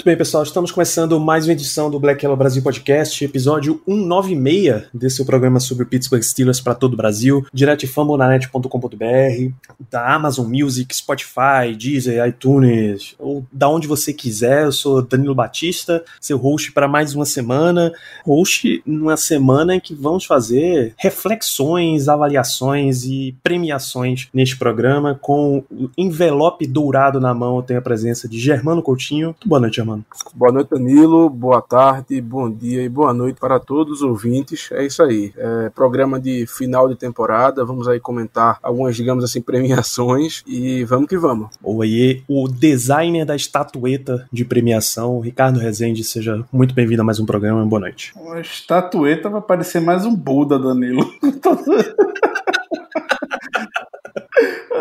[0.00, 4.84] Muito bem, pessoal, estamos começando mais uma edição do Black Yellow Brasil Podcast, episódio 196
[4.94, 9.52] desse programa sobre o Pittsburgh Steelers para todo o Brasil, direto fambonanet.com.br,
[9.90, 14.64] da Amazon Music, Spotify, Deezer, iTunes, ou da onde você quiser.
[14.64, 17.92] Eu sou Danilo Batista, seu host para mais uma semana,
[18.24, 25.90] host numa semana em que vamos fazer reflexões, avaliações e premiações neste programa, com o
[25.98, 29.36] envelope dourado na mão, eu tenho a presença de Germano Coutinho.
[29.44, 29.89] Boa noite, Germano.
[30.34, 31.28] Boa noite, Danilo.
[31.28, 34.68] Boa tarde, bom dia e boa noite para todos os ouvintes.
[34.72, 35.32] É isso aí.
[35.36, 37.64] É programa de final de temporada.
[37.64, 41.48] Vamos aí comentar algumas, digamos assim, premiações e vamos que vamos.
[41.82, 47.26] Aí, o designer da estatueta de premiação, Ricardo Rezende, seja muito bem-vindo a mais um
[47.26, 47.64] programa.
[47.64, 48.12] Boa noite.
[48.16, 51.04] Uma estatueta vai parecer mais um Buda, Danilo.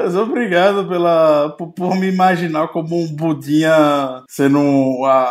[0.02, 5.30] Mas obrigado pela, por, por, me imaginar como um Budinha sendo a,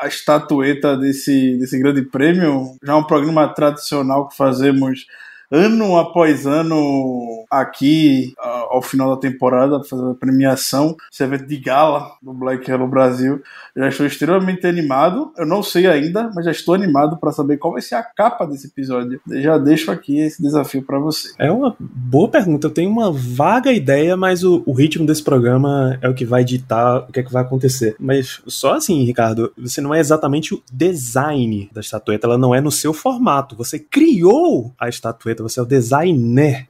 [0.00, 2.74] a estatueta desse, desse grande prêmio.
[2.82, 5.06] Já é um programa tradicional que fazemos
[5.50, 12.12] ano após ano aqui ao final da temporada, fazer a premiação, esse evento de gala
[12.22, 13.40] do Black Hello Brasil.
[13.76, 15.32] Já estou extremamente animado.
[15.36, 18.46] Eu não sei ainda, mas já estou animado para saber qual vai ser a capa
[18.46, 19.20] desse episódio.
[19.28, 21.32] Eu já deixo aqui esse desafio para você.
[21.38, 22.66] É uma boa pergunta.
[22.66, 26.44] Eu tenho uma vaga ideia, mas o, o, ritmo desse programa é o que vai
[26.44, 27.96] ditar o que é que vai acontecer.
[27.98, 32.60] Mas só assim, Ricardo, você não é exatamente o design da estatueta, ela não é
[32.60, 33.56] no seu formato.
[33.56, 36.66] Você criou a estatueta, você é o designer.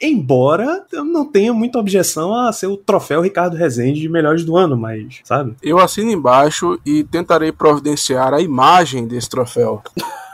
[0.00, 4.56] Embora eu não tenha muita objeção a ser o troféu Ricardo Rezende de melhores do
[4.56, 5.54] ano, mas, sabe?
[5.62, 9.82] Eu assino embaixo e tentarei providenciar a imagem desse troféu.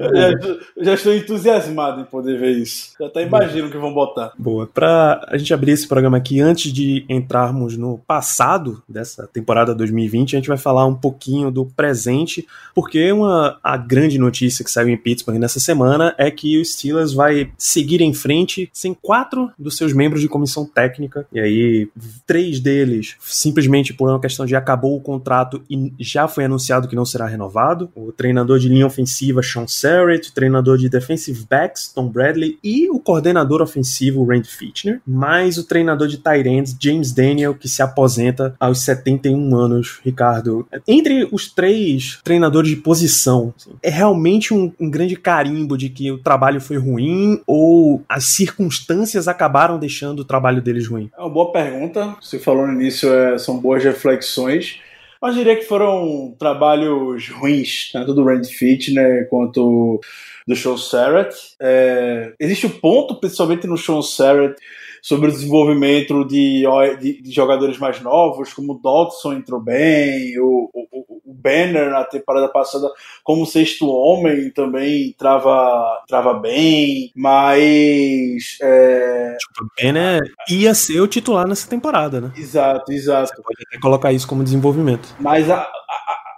[0.00, 2.92] Já, já, estou entusiasmado em poder ver isso.
[2.98, 4.32] Já até imagino o que vão botar.
[4.38, 4.66] Boa.
[4.66, 10.34] Para a gente abrir esse programa aqui, antes de entrarmos no passado dessa temporada 2020,
[10.34, 14.88] a gente vai falar um pouquinho do presente, porque uma, a grande notícia que saiu
[14.88, 19.76] em Pittsburgh nessa semana é que o Steelers vai seguir em frente sem quatro dos
[19.76, 21.26] seus membros de comissão técnica.
[21.32, 21.88] E aí,
[22.26, 26.96] três deles, simplesmente por uma questão de acabou o contrato e já foi anunciado que
[26.96, 27.90] não será renovado.
[27.94, 33.00] O treinador de linha ofensiva, Sean Sarrett, treinador de defensive backs, Tom Bradley, e o
[33.00, 38.54] coordenador ofensivo, Randy Fitchner, mais o treinador de tight ends, James Daniel, que se aposenta
[38.60, 40.64] aos 71 anos, Ricardo.
[40.86, 46.12] Entre os três treinadores de posição, assim, é realmente um, um grande carimbo de que
[46.12, 51.10] o trabalho foi ruim ou as circunstâncias acabaram deixando o trabalho deles ruim?
[51.18, 52.16] É uma boa pergunta.
[52.20, 54.78] Você falou no início, é, são boas reflexões.
[55.20, 60.00] Mas diria que foram trabalhos ruins, tanto do Randy Fitner quanto
[60.46, 61.36] do Sean Sarrett.
[61.60, 64.56] É, existe o um ponto, principalmente no Sean Sarrett,
[65.02, 66.64] sobre o desenvolvimento de,
[67.00, 72.04] de, de, jogadores mais novos, como o Dodson entrou bem, o, o, o Banner na
[72.04, 72.90] temporada passada,
[73.24, 78.58] como sexto homem, também trava, trava bem, mas.
[78.60, 79.36] É...
[79.38, 82.32] Tipo, o Banner ia ser o titular nessa temporada, né?
[82.36, 83.28] Exato, exato.
[83.28, 85.14] Você pode até colocar isso como desenvolvimento.
[85.18, 85.70] Mas a,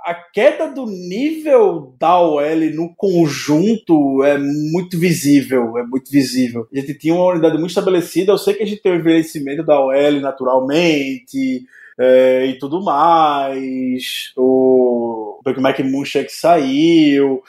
[0.05, 6.67] a queda do nível da OL no conjunto é muito visível, é muito visível.
[6.73, 9.63] A gente tinha uma unidade muito estabelecida, eu sei que a gente tem o envelhecimento
[9.63, 11.65] da OL naturalmente
[11.99, 17.43] é, e tudo mais, o Big Mac Munchak saiu,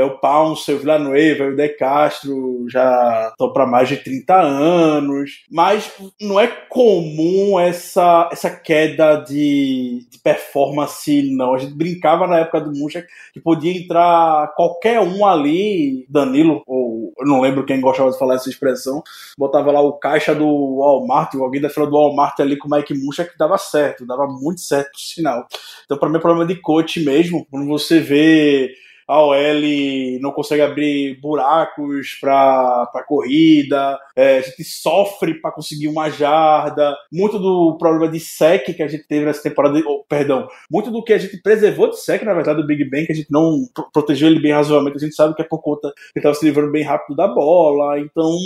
[0.00, 5.44] é o Pounce, o Villanueva, o De Castro já estão para mais de 30 anos,
[5.50, 11.54] mas não é comum essa, essa queda de, de performance, não.
[11.54, 17.12] A gente brincava na época do Munchak que podia entrar qualquer um ali, Danilo, ou
[17.18, 19.02] eu não lembro quem gostava de falar essa expressão,
[19.36, 22.94] botava lá o caixa do Walmart, alguém da fila do Walmart ali com o Mike
[22.94, 25.46] Munchak que dava certo, dava muito certo, por sinal.
[25.84, 28.72] Então, para mim, é problema de coach mesmo, quando você vê
[29.08, 36.10] a OL não consegue abrir buracos para corrida, é, a gente sofre para conseguir uma
[36.10, 40.90] jarda, muito do problema de sec que a gente teve nessa temporada, oh, perdão, muito
[40.90, 43.30] do que a gente preservou de sec, na verdade, do Big Ben, que a gente
[43.30, 46.34] não protegeu ele bem razoavelmente, a gente sabe que é por conta que ele estava
[46.34, 48.36] se livrando bem rápido da bola, então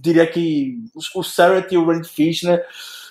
[0.00, 0.78] diria que
[1.14, 2.64] o Sarrett e o Randy Fitchner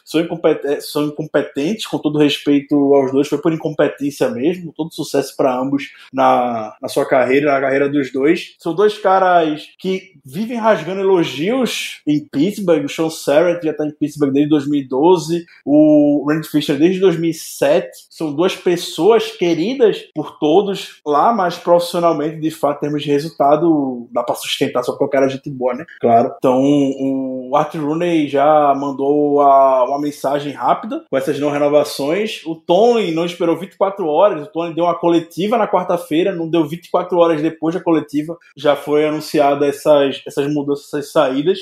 [0.08, 5.36] são, incompetentes, são incompetentes, com todo respeito aos dois, foi por incompetência mesmo, todo sucesso
[5.36, 8.56] para ambos na, na sua carreira, na carreira dos dois.
[8.58, 13.92] São dois caras que vivem rasgando elogios em Pittsburgh, o Sean Sarrett já tá em
[13.92, 21.34] Pittsburgh desde 2012, o Randy Fisher desde 2007, são duas pessoas queridas por todos lá,
[21.34, 25.50] mas profissionalmente, de fato, em termos de resultado, dá para sustentar só qualquer cara gente
[25.50, 25.84] boa, né?
[26.00, 26.32] Claro.
[26.38, 32.42] Então, o Art Rooney já mandou a, uma mensagem rápida com essas não renovações.
[32.46, 36.66] O Tony não esperou 24 horas, o Tony deu uma coletiva na quarta-feira, não deu
[36.66, 41.60] 24 horas depois da coletiva, já foi anunciada essas, essas mudanças, essas saídas.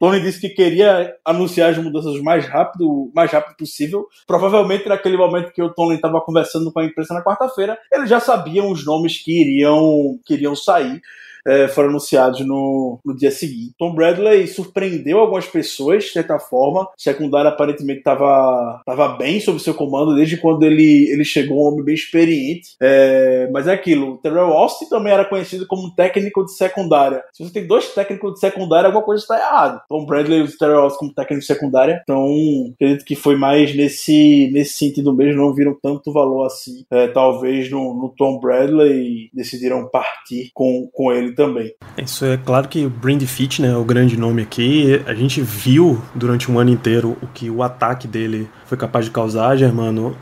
[0.00, 4.06] Tony disse que queria anunciar as mudanças o mais rápido, mais rápido possível.
[4.26, 8.18] Provavelmente naquele momento que o Tony estava conversando com a imprensa na quarta-feira, eles já
[8.18, 11.02] sabiam os nomes que iriam, que iriam sair
[11.46, 13.74] é, foram anunciados no, no dia seguinte.
[13.78, 16.82] Tom Bradley surpreendeu algumas pessoas, de certa forma.
[16.82, 21.72] O secundário aparentemente estava tava bem sob seu comando desde quando ele, ele chegou, um
[21.72, 22.76] homem bem experiente.
[22.80, 27.22] É, mas é aquilo, o Terrell Austin também era conhecido como técnico de secundária.
[27.32, 29.82] Se você tem dois técnicos de secundária, alguma coisa está errada.
[29.88, 32.00] Tom Bradley e o Terrell Austin como técnico de secundária.
[32.02, 32.26] Então,
[32.74, 36.84] acredito que foi mais nesse, nesse sentido mesmo, não viram tanto valor assim.
[36.90, 41.74] É, talvez no, no Tom Bradley decidiram partir com, com ele também.
[41.96, 45.02] Isso é claro que o Brand Fit, né, é o grande nome aqui.
[45.06, 49.10] A gente viu durante um ano inteiro o que o ataque dele foi capaz de
[49.10, 50.16] causar, Germano.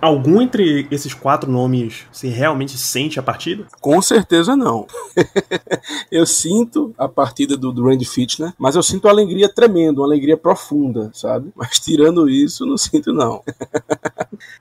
[0.00, 3.66] Algum entre esses quatro nomes se realmente sente a partida?
[3.80, 4.86] Com certeza não.
[6.10, 10.06] eu sinto a partida do, do Randy Fitner, mas eu sinto uma alegria tremenda, uma
[10.06, 11.50] alegria profunda, sabe?
[11.56, 13.42] Mas tirando isso, não sinto não.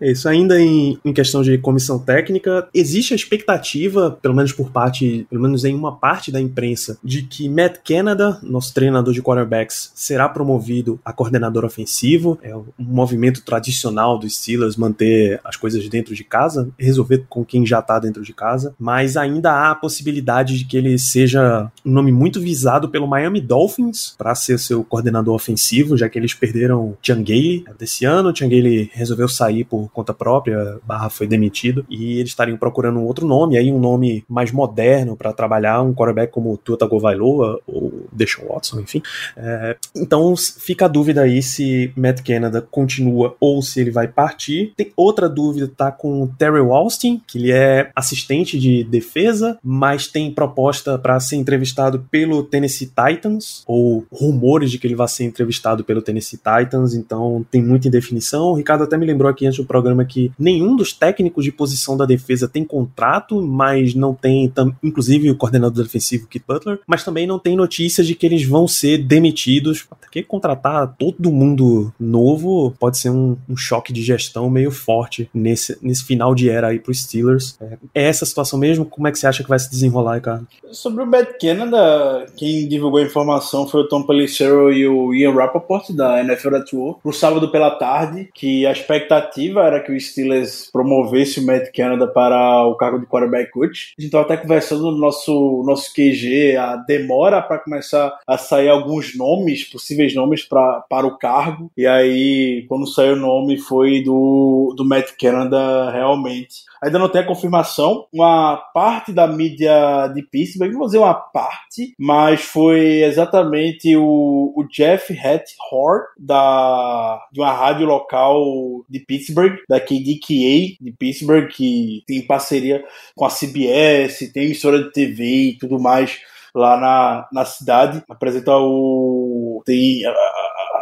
[0.02, 0.28] é isso.
[0.28, 5.42] Ainda em, em questão de comissão técnica, existe a expectativa, pelo menos por parte, pelo
[5.42, 10.28] menos em uma parte da imprensa, de que Matt Canada, nosso treinador de quarterbacks, será
[10.28, 12.38] promovido a coordenador ofensivo.
[12.42, 17.66] É um movimento tradicional dos Steelers manter as coisas dentro de casa, resolver com quem
[17.66, 21.92] já tá dentro de casa, mas ainda há a possibilidade de que ele seja um
[21.92, 26.98] nome muito visado pelo Miami Dolphins para ser seu coordenador ofensivo, já que eles perderam
[27.02, 32.58] Changale desse ano, Changale resolveu sair por conta própria, Barra foi demitido, e eles estariam
[32.58, 36.78] procurando um outro nome, aí um nome mais moderno para trabalhar, um quarterback como Tua
[36.78, 39.02] Tagovailoa ou Deshaun Watson, enfim.
[39.36, 44.74] É, então fica a dúvida aí se Matt Canada continua ou se ele vai partir.
[44.76, 50.08] Tem outra dúvida tá com o Terry Austin, que ele é assistente de defesa, mas
[50.08, 55.26] tem proposta para ser entrevistado pelo Tennessee Titans, ou rumores de que ele vai ser
[55.26, 58.52] entrevistado pelo Tennessee Titans, então tem muita indefinição.
[58.52, 61.98] O Ricardo até me lembrou aqui antes do programa que nenhum dos técnicos de posição
[61.98, 64.52] da defesa tem contrato, mas não tem,
[64.84, 68.68] inclusive o coordenador defensivo Kit Butler, mas também não tem notícias de que eles vão
[68.68, 69.84] ser demitidos.
[69.84, 75.30] Porque contratar todo mundo novo pode ser um, um choque de gestão meio forte forte
[75.34, 77.58] nesse, nesse final de era aí pros Steelers.
[77.62, 78.86] É, é essa situação mesmo?
[78.86, 80.46] Como é que você acha que vai se desenrolar, Ricardo?
[80.72, 85.34] Sobre o Bad Canada, quem divulgou a informação foi o Tom Pelissero e o Ian
[85.34, 90.70] Rappaport da NFL Network no sábado pela tarde, que a expectativa era que o Steelers
[90.72, 93.94] promovesse o Matt Canada para o cargo de quarterback coach.
[93.98, 98.70] A gente estava até conversando no nosso, nosso QG a demora para começar a sair
[98.70, 101.72] alguns nomes, possíveis nomes pra, para o cargo.
[101.78, 106.64] E aí, quando saiu o nome, foi do, do Matt Canada realmente.
[106.82, 108.08] Ainda não tem a confirmação.
[108.14, 114.64] Uma parte da mídia de Pittsburgh, vou dizer uma parte, mas foi exatamente o, o
[114.72, 118.42] Jeff Hathor da de uma rádio local
[118.90, 122.84] de Pittsburgh, da KDKA de Pittsburgh, que tem parceria
[123.16, 126.20] com a CBS, tem emissora de TV e tudo mais
[126.54, 128.04] lá na, na cidade.
[128.10, 129.62] Apresenta o.
[129.66, 130.12] Tem a,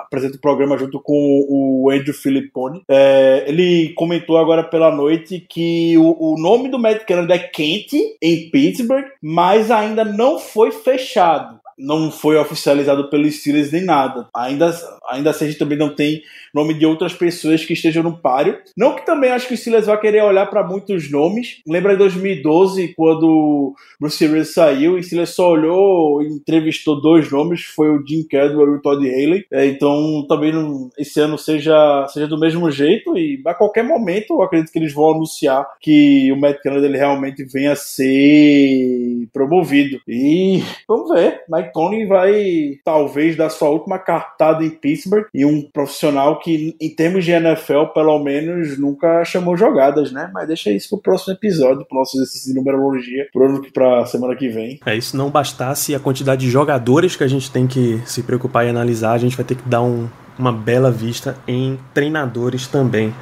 [0.08, 2.84] apresenta o programa junto com o Andrew Filippone.
[2.90, 7.98] É, ele comentou agora pela noite que o, o nome do Matt Canada é quente
[8.22, 14.28] em Pittsburgh, mas ainda não foi fechado não foi oficializado pelo Steelers nem nada.
[14.36, 14.74] Ainda,
[15.10, 16.22] ainda assim, a gente também não tem
[16.54, 18.58] nome de outras pessoas que estejam no páreo.
[18.76, 21.62] Não que também acho que o Steelers vai querer olhar para muitos nomes.
[21.68, 27.64] Lembra em 2012, quando Bruce Arians saiu, o Steelers só olhou e entrevistou dois nomes,
[27.64, 29.46] foi o Jim Cadwell e o Todd Haley.
[29.52, 34.34] É, então, também não, esse ano seja, seja do mesmo jeito e a qualquer momento
[34.34, 39.28] eu acredito que eles vão anunciar que o Matt Canada ele realmente venha a ser
[39.32, 40.00] promovido.
[40.08, 45.62] E vamos ver, Mike Tony vai talvez dar sua última cartada em Pittsburgh e um
[45.62, 50.30] profissional que, em termos de NFL, pelo menos nunca chamou jogadas, né?
[50.34, 54.50] Mas deixa isso pro próximo episódio, pro nosso exercício de numerologia, pro pra semana que
[54.50, 54.80] vem.
[54.86, 58.66] É, isso não bastasse a quantidade de jogadores que a gente tem que se preocupar
[58.66, 60.08] e analisar, a gente vai ter que dar um
[60.38, 63.14] uma bela vista em treinadores também.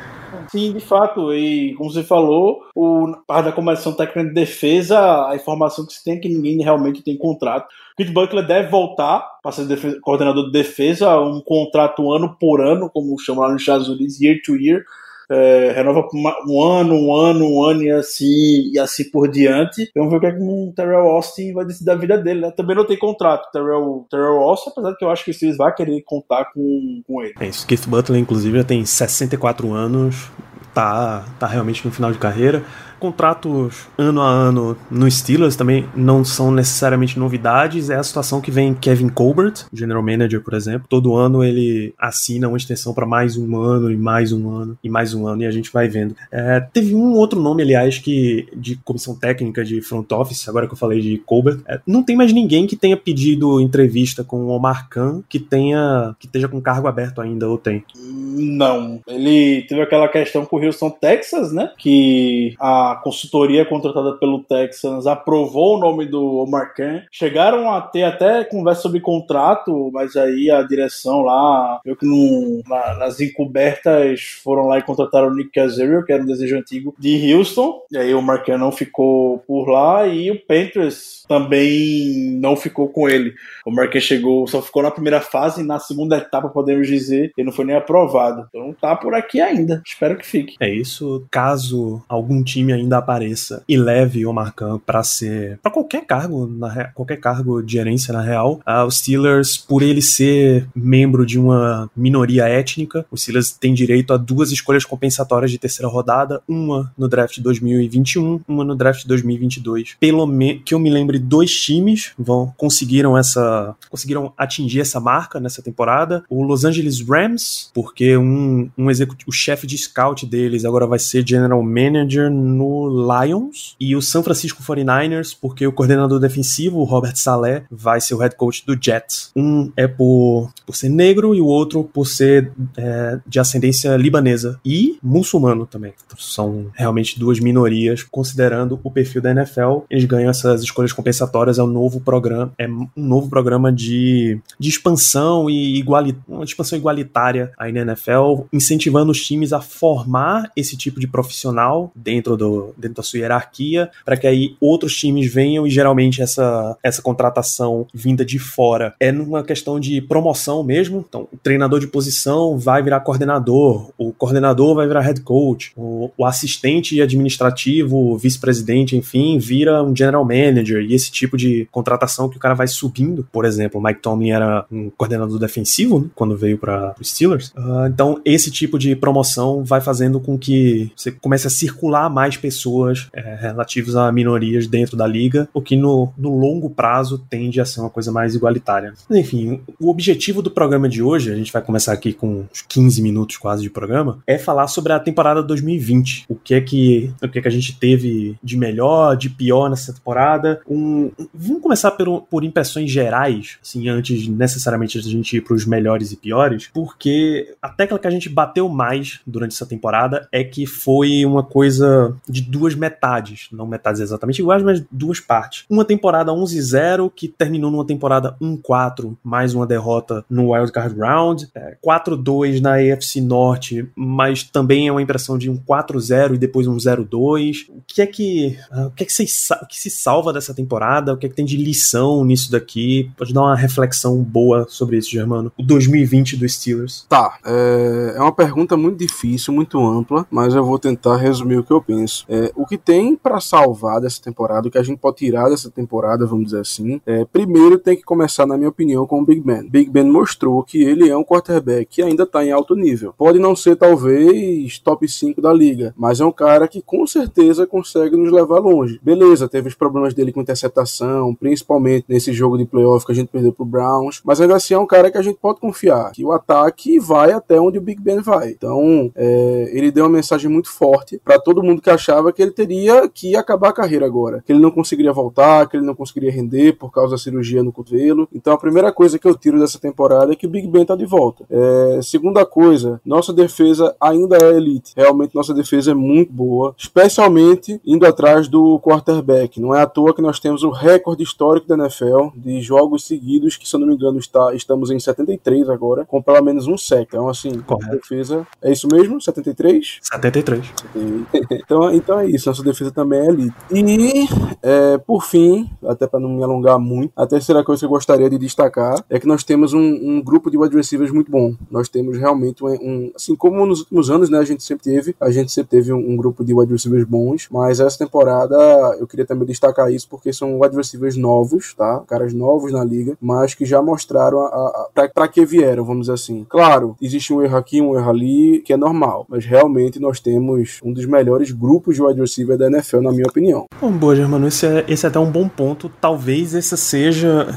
[0.50, 1.34] Sim, de fato.
[1.34, 6.04] E como você falou, o parte da comissão técnica de defesa, a informação que se
[6.04, 7.68] tem é que ninguém realmente tem contrato.
[7.98, 13.18] Pete Butler deve voltar para ser coordenador de defesa, um contrato ano por ano, como
[13.20, 14.84] chamam lá nos Estados Unidos, year to year
[15.30, 16.08] é, renova
[16.48, 19.90] um ano, um ano, um ano e assim, e assim por diante.
[19.96, 22.52] Vamos ver o que, é que o Terrell Austin vai decidir da vida dele, né?
[22.52, 25.58] Também não tem contrato, Terrell, Terrell Austin, apesar de que eu acho que o Steelers
[25.58, 27.34] vai querer contar com, com ele.
[27.40, 30.30] É isso, Keith Butler, inclusive, já tem 64 anos,
[30.74, 32.64] tá, tá realmente no final de carreira
[33.00, 37.90] contratos ano a ano no Steelers também não são necessariamente novidades.
[37.90, 40.88] É a situação que vem Kevin Colbert, General Manager, por exemplo.
[40.90, 44.90] Todo ano ele assina uma extensão para mais um ano e mais um ano e
[44.90, 46.16] mais um ano e a gente vai vendo.
[46.32, 50.74] É, teve um outro nome, aliás, que de comissão técnica de front office, agora que
[50.74, 54.50] eu falei de Colbert, é, não tem mais ninguém que tenha pedido entrevista com o
[54.50, 57.84] Omar Khan que tenha que esteja com cargo aberto ainda ou tem?
[57.96, 59.02] Não.
[59.08, 61.72] Ele teve aquela questão com o Houston, Texas, né?
[61.78, 67.04] Que a consultoria contratada pelo Texans aprovou o nome do Omar Khan.
[67.12, 72.62] Chegaram a ter até conversa sobre contrato, mas aí a direção lá, eu que não,
[72.68, 76.94] na, nas encobertas foram lá e contrataram o Nick Casario, que era um desejo antigo
[77.00, 77.82] de Houston.
[77.92, 82.90] E aí o Omar Khan não ficou por lá e o Panthers também não ficou
[82.90, 83.34] com ele.
[83.66, 87.46] O Marquês chegou, só ficou na primeira fase e na segunda etapa, podemos dizer, ele
[87.46, 88.46] não foi nem aprovado.
[88.50, 89.82] Então tá por aqui ainda.
[89.86, 90.56] Espero que fique.
[90.60, 91.26] É isso.
[91.32, 96.86] Caso algum time ainda apareça e leve o Marcan para ser para qualquer cargo, na
[96.94, 101.90] qualquer cargo de gerência na real, uh, os Steelers, por ele ser membro de uma
[101.96, 107.08] minoria étnica, os Steelers têm direito a duas escolhas compensatórias de terceira rodada, uma no
[107.08, 109.96] draft 2021, uma no draft 2022.
[110.00, 110.28] Pelo
[110.64, 116.24] que eu me lembro dois times vão conseguiram essa conseguiram atingir essa marca nessa temporada.
[116.30, 118.90] O Los Angeles Rams, porque um, um
[119.28, 124.24] o chefe de scout deles agora vai ser general manager no Lions e o San
[124.24, 129.32] Francisco 49ers, porque o coordenador defensivo, Robert Saleh, vai ser o head coach do Jets.
[129.36, 134.60] Um é por, por ser negro e o outro por ser é, de ascendência libanesa
[134.66, 135.94] e muçulmano também.
[136.18, 139.80] São realmente duas minorias, considerando o perfil da NFL.
[139.90, 144.70] Eles ganham essas escolhas compensatórias é um novo programa, é um novo programa de, de
[144.70, 150.78] expansão e iguali, uma expansão igualitária aí na NFL, incentivando os times a formar esse
[150.78, 155.66] tipo de profissional dentro, do, dentro da sua hierarquia, para que aí outros times venham
[155.66, 161.06] e geralmente essa, essa contratação vinda de fora é numa questão de promoção mesmo.
[161.08, 166.12] Então, o treinador de posição vai virar coordenador, o coordenador vai virar head coach, o,
[166.18, 172.38] o assistente administrativo, vice-presidente, enfim, vira um general manager e esse tipo de contratação que
[172.38, 173.28] o cara vai subindo.
[173.32, 177.50] Por exemplo, Mike Tomlin era um coordenador defensivo né, quando veio para os Steelers.
[177.50, 182.38] Uh, então, esse tipo de promoção vai fazendo com que você comece a circular mais
[182.46, 187.60] pessoas é, relativas a minorias dentro da liga, o que no, no longo prazo tende
[187.60, 188.94] a ser uma coisa mais igualitária.
[189.10, 193.02] Enfim, o objetivo do programa de hoje, a gente vai começar aqui com uns 15
[193.02, 196.26] minutos quase de programa, é falar sobre a temporada 2020.
[196.30, 199.68] O que é que, o que, é que a gente teve de melhor, de pior
[199.68, 205.42] nessa temporada, um Vamos começar por, por impressões gerais, assim, antes necessariamente a gente ir
[205.42, 209.66] para os melhores e piores, porque a tecla que a gente bateu mais durante essa
[209.66, 215.20] temporada é que foi uma coisa de duas metades, não metades exatamente iguais, mas duas
[215.20, 215.66] partes.
[215.70, 221.50] Uma temporada 11-0 que terminou numa temporada 1-4, mais uma derrota no Wild Card Round,
[221.56, 226.68] é, 4-2 na AFC Norte, mas também é uma impressão de um 4-0 e depois
[226.68, 227.70] um 0-2.
[227.70, 230.54] O que é que, uh, o que é que, vocês, o que se salva dessa
[230.54, 230.76] temporada?
[230.76, 231.14] temporada?
[231.14, 233.12] O que é que tem de lição nisso daqui?
[233.18, 235.52] Pode dar uma reflexão boa sobre isso, Germano.
[235.58, 237.06] O 2020 do Steelers.
[237.08, 241.64] Tá, é, é uma pergunta muito difícil, muito ampla, mas eu vou tentar resumir o
[241.64, 242.25] que eu penso.
[242.28, 245.70] É, o que tem para salvar dessa temporada, o que a gente pode tirar dessa
[245.70, 249.42] temporada, vamos dizer assim, é, primeiro tem que começar, na minha opinião, com o Big
[249.42, 249.68] Ben.
[249.70, 253.14] Big Ben mostrou que ele é um quarterback que ainda tá em alto nível.
[253.18, 257.68] Pode não ser, talvez, top 5 da liga, mas é um cara que com certeza
[257.68, 259.00] consegue nos levar longe.
[259.04, 263.28] Beleza, teve os problemas dele com interceptação principalmente nesse jogo de playoff que a gente
[263.28, 264.22] perdeu pro Browns.
[264.24, 267.32] Mas ainda assim é um cara que a gente pode confiar, que o ataque vai
[267.32, 268.50] até onde o Big Ben vai.
[268.50, 272.42] Então, é, ele deu uma mensagem muito forte para todo mundo que achava achava que
[272.42, 275.96] ele teria que acabar a carreira agora, que ele não conseguiria voltar, que ele não
[275.96, 278.28] conseguiria render por causa da cirurgia no cotovelo.
[278.34, 280.96] Então a primeira coisa que eu tiro dessa temporada é que o Big Ben tá
[280.96, 281.46] de volta.
[281.50, 284.94] É, segunda coisa, nossa defesa ainda é elite.
[284.96, 289.60] Realmente nossa defesa é muito boa, especialmente indo atrás do quarterback.
[289.60, 293.58] Não é à toa que nós temos o recorde histórico da NFL de jogos seguidos,
[293.58, 296.78] que se eu não me engano está, estamos em 73 agora, com pelo menos um
[296.78, 297.08] sec.
[297.08, 297.96] Então assim, Correto.
[297.96, 299.20] defesa é isso mesmo?
[299.20, 300.00] 73?
[300.02, 300.74] 73.
[301.52, 303.56] então, então é isso, nossa defesa também é elite.
[303.72, 304.28] E
[304.62, 308.30] é, por fim, até para não me alongar muito, a terceira coisa que eu gostaria
[308.30, 311.56] de destacar é que nós temos um, um grupo de wide receivers muito bom.
[311.70, 315.16] Nós temos realmente um, um, assim como nos últimos anos, né, a gente sempre teve,
[315.20, 318.56] a gente sempre teve um, um, grupo de wide receivers bons, mas essa temporada
[319.00, 322.04] eu queria também destacar isso porque são wide receivers novos, tá?
[322.08, 326.02] Caras novos na liga, mas que já mostraram a, a, a para que vieram, vamos
[326.02, 326.46] dizer assim.
[326.50, 330.80] Claro, existe um erro aqui, um erro ali, que é normal, mas realmente nós temos
[330.84, 333.66] um dos melhores grupos de wide receiver da NFL, na minha opinião.
[333.80, 335.90] Bom, boa, Germano, esse é, esse é até um bom ponto.
[336.02, 337.48] Talvez essa seja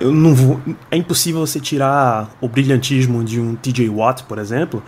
[0.00, 4.82] eu não vou, é impossível você tirar o brilhantismo de um TJ Watt, por exemplo,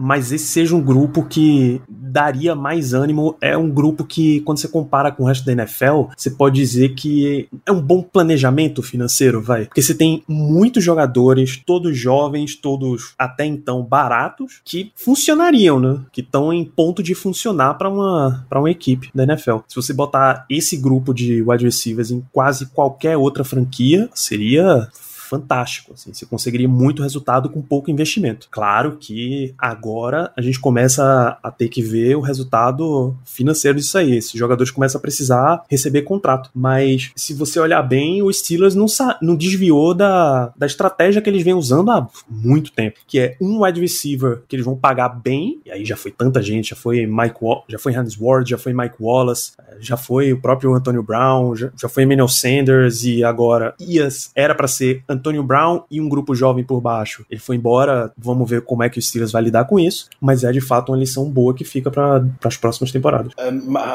[0.00, 3.36] mas esse seja um grupo que daria mais ânimo.
[3.40, 6.94] É um grupo que, quando você compara com o resto da NFL, você pode dizer
[6.94, 9.66] que é um bom planejamento financeiro, vai.
[9.66, 16.00] Porque você tem muitos jogadores, todos jovens, todos até então baratos, que funcionariam, né?
[16.12, 19.58] Que estão em ponto de funcionar para uma, pra uma equipe da NFL.
[19.68, 24.88] Se você botar esse grupo de wide receivers em quase qualquer outra franquia, seria
[25.30, 25.92] fantástico.
[25.94, 28.48] Assim, você conseguiria muito resultado com pouco investimento.
[28.50, 34.16] Claro que agora a gente começa a ter que ver o resultado financeiro disso aí.
[34.16, 36.50] Esses jogadores começam a precisar receber contrato.
[36.52, 38.86] Mas se você olhar bem, o Steelers não,
[39.22, 43.62] não desviou da, da estratégia que eles vêm usando há muito tempo, que é um
[43.62, 47.06] wide receiver que eles vão pagar bem, e aí já foi tanta gente, já foi
[47.06, 51.54] Mike já foi Hans Ward, já foi Mike Wallace, já foi o próprio Antonio Brown,
[51.54, 55.02] já, já foi Emmanuel Sanders e agora Ias era para ser
[55.42, 57.24] Brown e um grupo jovem por baixo.
[57.30, 60.44] Ele foi embora, vamos ver como é que o Steelers vai lidar com isso, mas
[60.44, 63.32] é de fato uma lição boa que fica para as próximas temporadas.
[63.38, 63.50] É,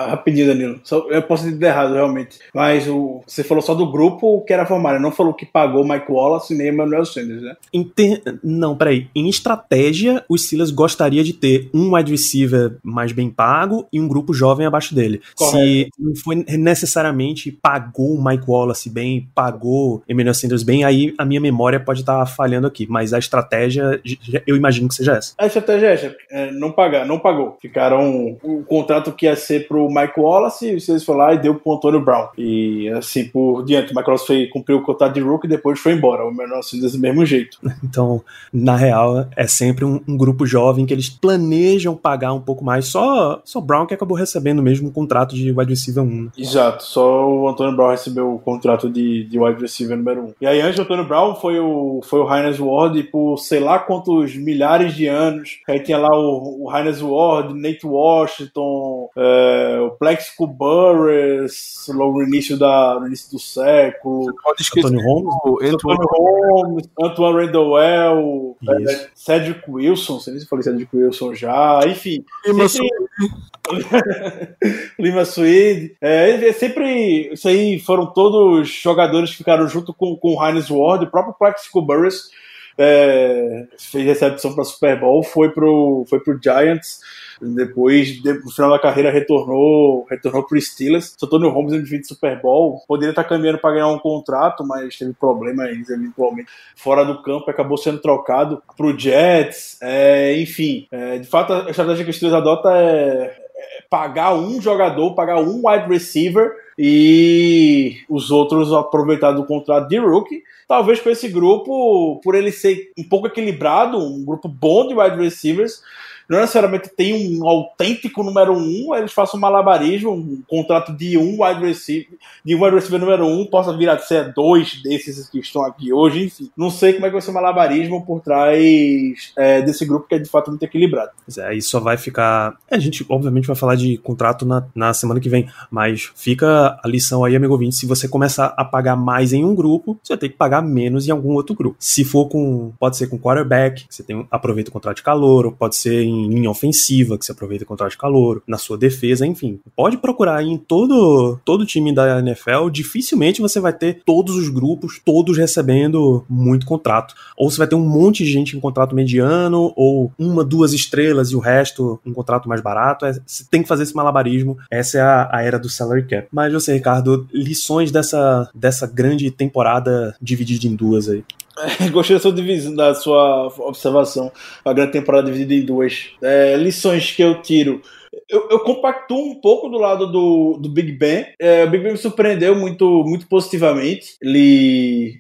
[0.10, 0.79] rapidinho, Danilo.
[0.84, 2.39] Só, eu posso ter errado, realmente.
[2.53, 6.12] Mas o, você falou só do grupo que era formado, não falou que pagou Mike
[6.12, 7.55] Wallace nem Emmanuel Sanders, né?
[7.96, 9.08] Ter, não, peraí.
[9.15, 14.08] Em estratégia, o Steelers gostaria de ter um wide receiver mais bem pago e um
[14.08, 15.22] grupo jovem abaixo dele.
[15.36, 15.58] Correto.
[15.58, 21.25] Se não foi necessariamente pagou o Mike Wallace bem, pagou Emmanuel Sanders bem, aí a
[21.25, 24.01] minha memória pode estar tá falhando aqui, mas a estratégia,
[24.46, 25.34] eu imagino que seja essa.
[25.38, 27.58] A estratégia é essa, é, não pagar, não pagou.
[27.62, 31.56] Ficaram o contrato que ia ser pro Mike Wallace, e vocês foram lá e deu
[31.56, 32.28] pro Antônio Brown.
[32.38, 35.80] E assim, por diante, o Mike Wallace foi, cumpriu o contrato de Rook e depois
[35.80, 36.25] foi embora.
[36.25, 37.58] O menor assim, desse mesmo jeito.
[37.84, 42.66] Então, na real, é sempre um, um, grupo jovem que eles planejam pagar um pouco
[42.66, 42.88] mais.
[42.88, 46.32] Só, só Brown que acabou recebendo mesmo um contrato de wide receiver 1.
[46.38, 50.34] Exato, só o Antônio Brown recebeu o contrato de, de wide receiver número 1.
[50.42, 53.79] E aí, antes do Antônio Brown, foi o, foi o Heinz Ward por sei lá
[53.79, 55.59] quantos milhares de anos.
[55.68, 62.24] Aí tinha lá o, o Heinz Ward, Nate Washington, é, o Plexico Burris, logo no
[62.24, 64.33] início, da, no início do século.
[64.44, 70.48] Pode esquecer Antônio Holmes, Antônio Holmes, Antoine Randall, é, Cedric Wilson, não sei se eu
[70.48, 72.24] falei Cedric Wilson já, enfim.
[72.46, 73.04] Lima sempre...
[75.00, 75.96] Lima Suede.
[76.01, 77.34] É, é, sempre.
[77.34, 81.34] Isso aí foram todos jogadores que ficaram junto com, com o Heinz Ward, o próprio
[81.34, 82.30] Plexico Burris.
[82.78, 87.00] É, fez recepção para Super Bowl, foi pro, foi pro Giants.
[87.41, 91.15] Depois, no final da carreira, retornou retornou pro Steelers.
[91.21, 92.81] Antônio Holmes MVP de Super Bowl.
[92.87, 97.50] Poderia estar caminhando para ganhar um contrato, mas teve problemas eventualmente fora do campo.
[97.50, 99.77] Acabou sendo trocado pro Jets.
[99.81, 104.61] É, enfim, é, de fato, a estratégia que o Steelers adota é, é pagar um
[104.61, 110.43] jogador, pagar um wide receiver e os outros aproveitar do contrato de rookie.
[110.67, 115.17] Talvez com esse grupo, por ele ser um pouco equilibrado, um grupo bom de wide
[115.17, 115.81] receivers,
[116.29, 121.44] não necessariamente tem um autêntico número um, eles façam um malabarismo, um contrato de um
[121.44, 125.40] wide receiver, de um wide receiver número um, possa vir a ser dois desses que
[125.40, 126.50] estão aqui hoje, enfim.
[126.55, 130.16] Não sei como é que vai ser o malabarismo por trás é, desse grupo que
[130.16, 131.11] é de fato muito equilibrado.
[131.25, 132.57] Pois é, aí só vai ficar.
[132.70, 136.88] A gente, obviamente, vai falar de contrato na, na semana que vem, mas fica a
[136.88, 140.20] lição aí, amigo ouvinte, se você começar a pagar mais em um grupo, você vai
[140.20, 141.75] ter que pagar menos em algum outro grupo.
[141.79, 145.51] Se for com, pode ser com quarterback, você tem, aproveita o contrato de calor, ou
[145.51, 149.25] pode ser em linha ofensiva, que você aproveita o contrato de calor, na sua defesa,
[149.25, 149.60] enfim.
[149.75, 155.00] Pode procurar em todo, todo time da NFL, dificilmente você vai ter todos os grupos,
[155.04, 157.16] todos recebendo muito contrato.
[157.38, 161.32] Ou você vai ter um monte de gente em contrato mediano, ou uma, duas estrelas
[161.32, 163.06] e o resto um contrato mais barato.
[163.06, 164.58] É, você tem que fazer esse malabarismo.
[164.70, 166.28] Essa é a, a era do salary cap.
[166.32, 171.24] Mas você, Ricardo, lições dessa, dessa grande temporada dividida em duas aí.
[171.59, 174.31] É, gostei da sua, divisão, da sua observação.
[174.63, 176.11] A grande temporada dividida em duas.
[176.22, 177.81] É, lições que eu tiro
[178.29, 181.25] eu, eu compactuo um pouco do lado do, do Big Ben.
[181.39, 184.18] É, o Big Ben me surpreendeu muito, muito positivamente.
[184.22, 185.20] Ele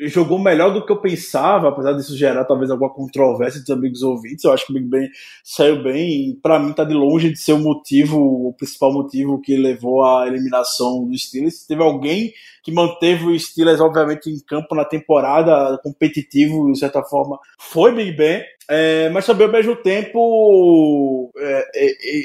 [0.00, 4.44] jogou melhor do que eu pensava, apesar disso gerar talvez alguma controvérsia dos amigos ouvintes.
[4.44, 5.08] Eu acho que o Big Ben
[5.44, 6.38] saiu bem.
[6.42, 10.26] Para mim, tá de longe de ser o motivo, o principal motivo que levou à
[10.26, 11.66] eliminação do Steelers.
[11.66, 17.38] Teve alguém que manteve o Steelers, obviamente, em campo na temporada, competitivo, de certa forma,
[17.58, 18.42] foi Big Ben.
[18.70, 22.22] É, mas também, ao mesmo tempo, é, é, é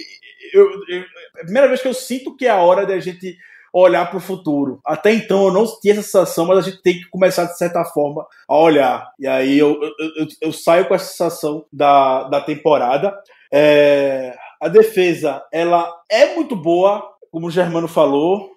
[0.54, 3.38] eu, eu, é a primeira vez que eu sinto que é a hora da gente
[3.73, 4.80] olhar para o futuro.
[4.86, 7.84] Até então eu não tinha essa sensação, mas a gente tem que começar, de certa
[7.86, 9.12] forma, a olhar.
[9.19, 13.13] E aí eu, eu, eu saio com essa sensação da, da temporada.
[13.52, 18.52] É, a defesa, ela é muito boa, como o Germano falou,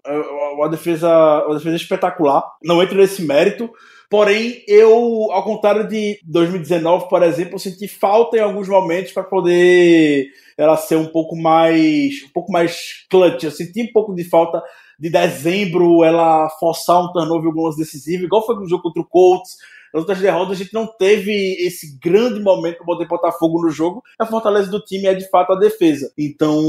[0.55, 2.45] uma defesa, uma defesa espetacular.
[2.63, 3.71] Não entro nesse mérito,
[4.11, 10.27] Porém, eu, ao contrário de 2019, por exemplo, senti falta em alguns momentos para poder
[10.59, 13.45] ela ser um pouco mais um pouco mais clutch.
[13.45, 14.61] Eu senti um pouco de falta
[14.99, 19.57] de dezembro ela forçar um turnover algumas decisivo, igual foi no jogo contra o Colts.
[19.93, 23.71] Nas outras derrotas a gente não teve esse grande momento para poder botar fogo no
[23.71, 24.03] jogo.
[24.19, 26.13] A fortaleza do time é de fato a defesa.
[26.17, 26.61] Então,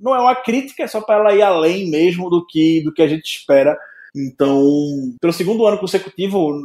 [0.00, 3.02] não é uma crítica, é só para ela ir além mesmo do que do que
[3.02, 3.76] a gente espera
[4.16, 6.64] então, pelo segundo ano consecutivo,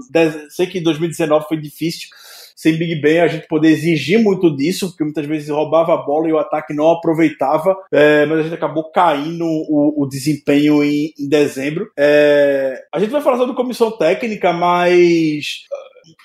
[0.49, 2.07] sei que 2019 foi difícil
[2.55, 6.29] sem Big Ben a gente poder exigir muito disso, porque muitas vezes roubava a bola
[6.29, 11.13] e o ataque não aproveitava, é, mas a gente acabou caindo o, o desempenho em,
[11.19, 11.91] em dezembro.
[11.97, 15.65] É, a gente vai falar sobre comissão técnica, mas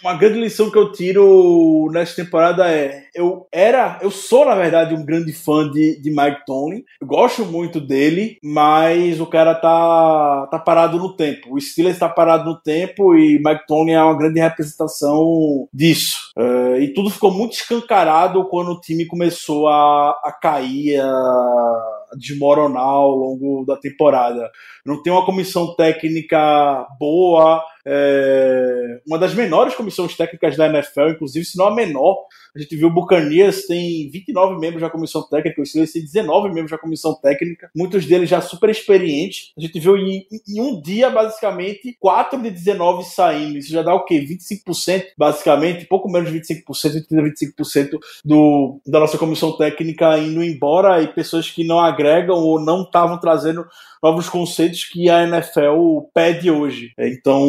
[0.02, 4.94] uma grande lição que eu tiro nessa temporada é eu era, eu sou na verdade
[4.94, 6.84] um grande fã de, de Mike Tomlin.
[7.00, 11.54] Eu gosto muito dele, mas o cara tá tá parado no tempo.
[11.54, 16.32] O Steelers está parado no tempo e Mike Tomlin é uma grande representação disso.
[16.36, 22.82] Uh, e tudo ficou muito escancarado quando o time começou a, a cair, a desmoronar
[22.82, 24.50] ao longo da temporada.
[24.84, 31.46] Não tem uma comissão técnica boa, é, uma das menores comissões técnicas da NFL, inclusive,
[31.46, 32.27] se não a menor.
[32.54, 36.48] A gente viu o Buccaneers tem 29 membros da comissão técnica, o Steelers tem 19
[36.48, 39.52] membros da comissão técnica, muitos deles já super experientes.
[39.56, 43.58] A gente viu em, em um dia, basicamente, 4 de 19 saindo.
[43.58, 44.20] Isso já dá o quê?
[44.20, 51.08] 25%, basicamente, pouco menos de 25%, 25% do, da nossa comissão técnica indo embora e
[51.08, 53.66] pessoas que não agregam ou não estavam trazendo
[54.02, 56.92] novos conceitos que a NFL pede hoje.
[56.98, 57.44] Então,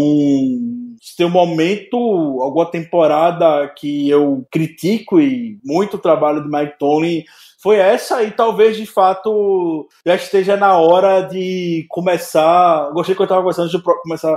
[1.02, 1.98] se tem um momento,
[2.42, 4.89] alguma temporada que eu critico
[5.20, 7.26] e muito trabalho do Mike Tony
[7.62, 12.90] foi essa e talvez de fato já esteja na hora de começar.
[12.92, 14.34] Gostei que eu estava conversando de começar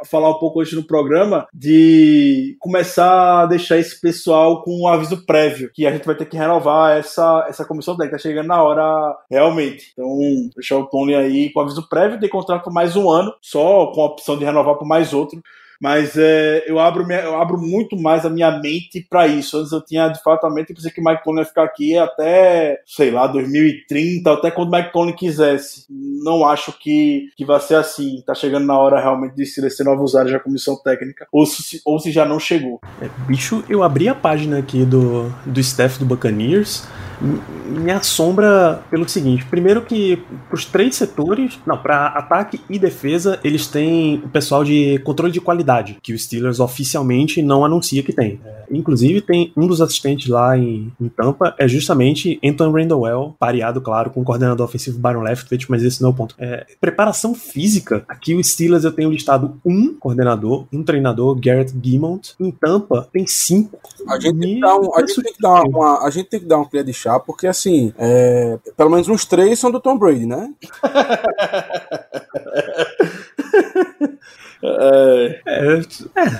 [0.00, 4.88] a falar um pouco hoje no programa de começar a deixar esse pessoal com um
[4.88, 8.16] aviso prévio que a gente vai ter que renovar essa, essa comissão técnica.
[8.16, 9.92] Tá chegando na hora realmente.
[9.92, 10.18] Então,
[10.56, 14.02] deixar o Tony aí com aviso prévio, ter contrato por mais um ano, só com
[14.02, 15.40] a opção de renovar por mais outro
[15.84, 19.58] mas é, eu, abro minha, eu abro muito mais a minha mente para isso.
[19.58, 21.94] Antes eu tinha de fato a mente pensei que o Mike Conley ia ficar aqui
[21.98, 25.84] até, sei lá, 2030, até quando o Mike Conley quisesse.
[25.90, 28.22] Não acho que, que vai ser assim.
[28.26, 31.98] Tá chegando na hora realmente de selecionar novos áreas da comissão técnica, ou se, ou
[31.98, 32.80] se já não chegou.
[33.02, 36.88] É, bicho, eu abri a página aqui do, do staff do Buccaneers
[37.20, 40.16] me assombra pelo seguinte: primeiro, que
[40.48, 45.32] para os três setores, não, para ataque e defesa, eles têm o pessoal de controle
[45.32, 48.40] de qualidade, que o Steelers oficialmente não anuncia que tem.
[48.44, 53.80] É, inclusive, tem um dos assistentes lá em, em Tampa, é justamente Anton Randall, pareado,
[53.80, 56.34] claro, com o coordenador ofensivo Byron Leftwich, mas esse não é o ponto.
[56.38, 62.34] É, preparação física, aqui o Steelers eu tenho listado um coordenador, um treinador, Garrett Gimmont.
[62.38, 63.78] Em Tampa, tem cinco.
[64.08, 66.40] A gente tem que dar, um, a gente tem que dar uma, a gente tem
[66.40, 69.80] que dar uma colher de chá porque assim, é, pelo menos uns três são do
[69.80, 70.52] Tom Brady, né?
[74.62, 75.80] É, é,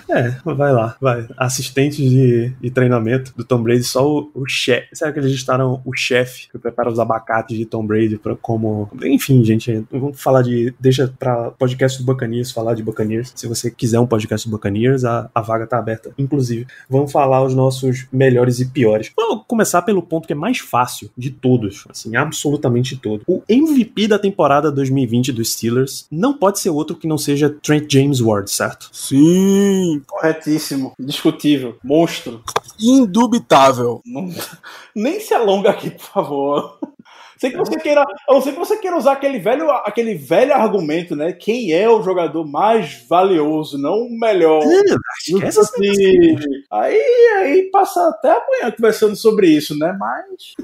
[0.08, 1.26] É, vai lá, vai.
[1.36, 4.88] Assistentes de, de treinamento do Tom Brady, só o, o chefe.
[4.92, 8.90] Será que eles estaram o chefe que prepara os abacates de Tom Brady pra, como.
[9.02, 10.74] Enfim, gente, vamos falar de.
[10.78, 13.32] Deixa pra podcast do Buccaneers falar de Buccaneers.
[13.34, 16.12] Se você quiser um podcast do Buccaneers, a, a vaga tá aberta.
[16.18, 19.10] Inclusive, vamos falar os nossos melhores e piores.
[19.16, 23.22] Vamos começar pelo ponto que é mais fácil de todos, assim, absolutamente todo.
[23.26, 27.90] O MVP da temporada 2020 dos Steelers não pode ser outro que não seja Trent
[27.92, 28.88] James Ward, certo?
[28.92, 30.02] Sim!
[30.06, 30.92] Corretíssimo.
[30.98, 31.76] Indiscutível.
[31.82, 32.42] Monstro.
[32.80, 34.00] Indubitável.
[34.04, 34.28] Não-
[34.94, 36.78] nem se alonga aqui, por favor.
[37.36, 40.54] Sei que você queira, a não ser que você queira usar aquele velho, aquele velho
[40.54, 41.32] argumento, né?
[41.32, 44.62] Quem é o jogador mais valioso, não o melhor.
[44.62, 46.10] Esquece esse negócio.
[46.10, 49.94] E aí, aí passa até amanhã conversando sobre isso, né?
[49.98, 50.54] Mas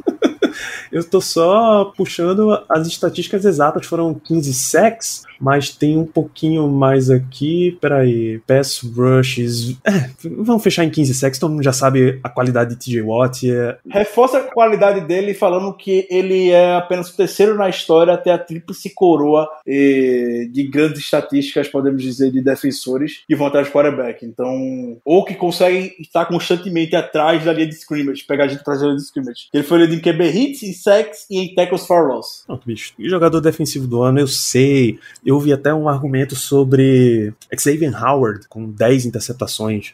[0.90, 7.10] Eu tô só puxando as estatísticas exatas, foram 15 sacks, mas tem um pouquinho mais
[7.10, 7.78] aqui.
[7.80, 9.76] Peraí, pass rushes.
[9.84, 13.50] É, vamos fechar em 15 sacks, todo mundo já sabe a qualidade de TJ Watt.
[13.50, 18.18] É, reforça a qualidade dele falando que ele é apenas o terceiro na história a
[18.18, 23.72] ter a tríplice coroa de grandes estatísticas, podemos dizer, de defensores que vão atrás do
[23.72, 24.24] quarterback.
[24.24, 28.80] Então, ou que conseguem estar constantemente atrás da linha de scrimmage, pegar a gente atrás
[28.80, 29.48] da linha de scrimmage.
[29.52, 32.44] Ele foi lido em QB hits, em sacks e em tackles for loss.
[32.46, 32.92] Pronto, bicho.
[32.98, 34.98] E jogador defensivo do ano, eu sei.
[35.24, 39.92] Eu vi até um argumento sobre Xavier Howard, com 10 interceptações,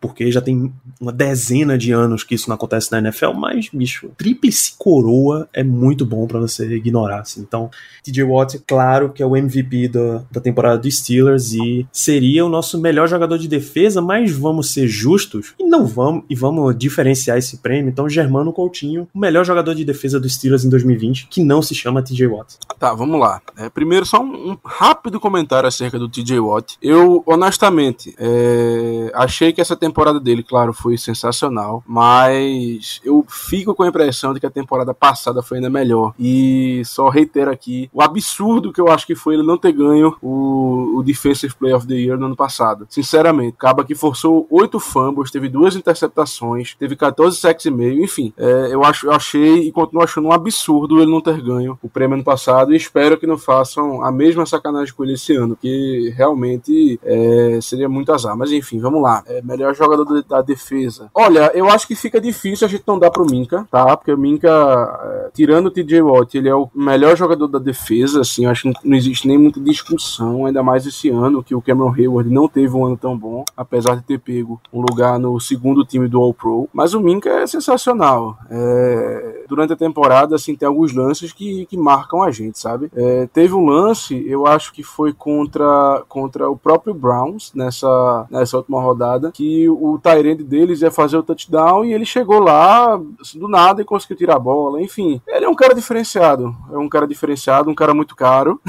[0.00, 4.10] porque já tem uma dezena de anos que isso não acontece na NFL, mas, bicho,
[4.16, 7.20] tríplice coroa é muito bom pra você ignorar.
[7.20, 7.40] assim.
[7.40, 7.70] Então,
[8.02, 12.48] TJ Watt, claro que é o MVP da, da temporada dos Steelers e seria o
[12.48, 17.38] nosso melhor jogador de defesa, mas vamos ser justos e não vamos e vamos diferenciar
[17.38, 17.90] esse prêmio.
[17.90, 21.74] Então, Germano Coutinho, o melhor jogador de defesa dos Steelers em 2020, que não se
[21.74, 22.58] chama TJ Watt.
[22.78, 23.40] Tá, vamos lá.
[23.56, 26.76] É, primeiro, só um, um rápido comentário acerca do TJ Watt.
[26.82, 33.82] Eu, honestamente, é, achei que essa temporada dele, claro, foi sensacional, mas eu fico com
[33.82, 36.14] a impressão de que a temporada passada foi ainda melhor.
[36.18, 40.16] E só reitero aqui o absurdo que eu acho que foi ele não ter ganho
[40.20, 42.86] o, o Defensive Player of the Year no ano passado.
[42.90, 48.32] Sinceramente, acaba que forçou oito fumbles, teve duas interceptações, teve 14 sacks e meio, enfim.
[48.36, 52.14] é, eu, acho, eu achei continuo achando um absurdo ele não ter ganho o prêmio
[52.14, 56.14] ano passado e espero que não façam a mesma sacanagem com ele esse ano, que
[56.16, 58.34] realmente é, seria muito azar.
[58.34, 59.22] Mas enfim, vamos lá.
[59.26, 61.10] É, melhor jogador da, defesa.
[61.14, 63.96] Olha, eu acho que fica difícil a gente não dar pro Minka, tá?
[63.96, 68.20] Porque o Minka, é, tirando o TJ Watt, ele é o melhor jogador da defesa,
[68.20, 71.60] assim, acho que não, não existe nem muita discussão, ainda mais esse ano, que o
[71.60, 75.38] Cameron Hayward não teve um ano tão bom, apesar de ter pego um lugar no
[75.40, 76.68] segundo time do All-Pro.
[76.72, 78.38] Mas o Minka é sensacional.
[78.50, 82.90] É, durante a temporada, assim, tem alguns lances que, que marcam a gente, sabe?
[82.94, 88.56] É, teve um lance, eu acho que foi contra, contra o próprio Browns nessa, nessa
[88.56, 93.38] última rodada, que o Tyrande deles ia fazer o touchdown e ele chegou lá assim,
[93.38, 94.82] do nada e conseguiu tirar a bola.
[94.82, 96.54] Enfim, ele é um cara diferenciado.
[96.72, 98.60] É um cara diferenciado, um cara muito caro.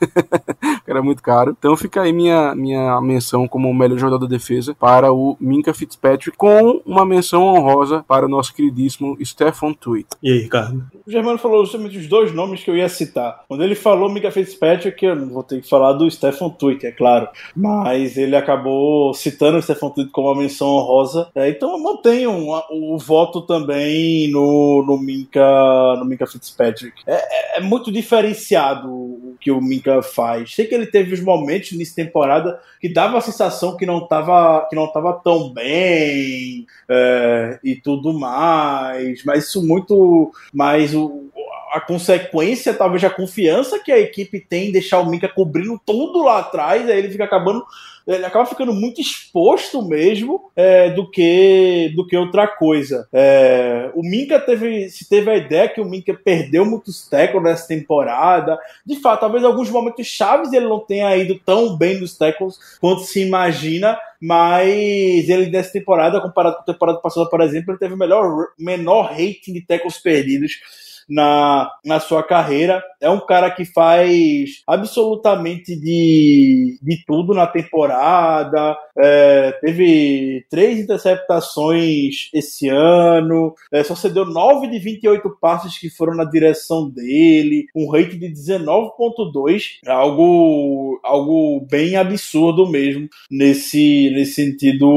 [0.94, 1.56] era muito caro.
[1.58, 5.72] Então fica aí minha, minha menção como o melhor jogador da defesa para o Minka
[5.74, 10.06] Fitzpatrick, com uma menção honrosa para o nosso queridíssimo Stefan Tweet.
[10.22, 10.84] E aí, Ricardo?
[11.06, 13.42] O Germano falou justamente os dois nomes que eu ia citar.
[13.48, 16.92] Quando ele falou Mika Fitzpatrick, eu não vou ter que falar do Stefan Tuitt, é
[16.92, 17.28] claro.
[17.54, 21.28] Mas ele acabou citando o Stefan Tuitt como uma menção honrosa.
[21.34, 22.32] É, então eu mantenho
[22.70, 27.02] o voto também no, no, Minka, no Minka Fitzpatrick.
[27.06, 30.54] É, é- é muito diferenciado o que o Minka faz.
[30.54, 34.66] Sei que ele teve os momentos nessa temporada que dava a sensação que não estava
[34.68, 41.30] que não tava tão bem é, e tudo mais, mas isso muito mais o,
[41.72, 46.22] a consequência, talvez a confiança que a equipe tem em deixar o Minka cobrindo tudo
[46.22, 47.64] lá atrás, aí ele fica acabando
[48.06, 53.08] ele acaba ficando muito exposto mesmo é, do que do que outra coisa.
[53.12, 57.66] É, o Minka teve se teve a ideia que o Minka perdeu muitos tackles nessa
[57.66, 58.58] temporada.
[58.84, 63.02] De fato, talvez alguns momentos chaves ele não tenha ido tão bem nos tackles quanto
[63.02, 67.94] se imagina, mas ele nessa temporada, comparado com a temporada passada, por exemplo, ele teve
[67.94, 72.82] o melhor menor rating de tackles perdidos na, na sua carreira.
[73.00, 78.76] É um cara que faz absolutamente de, de tudo na temporada.
[78.96, 83.54] É, teve três interceptações esse ano.
[83.72, 87.66] É, só cedeu 9 de 28 passes que foram na direção dele.
[87.74, 89.78] Um rate de 19,2.
[89.86, 94.88] Algo, algo bem absurdo mesmo nesse, nesse sentido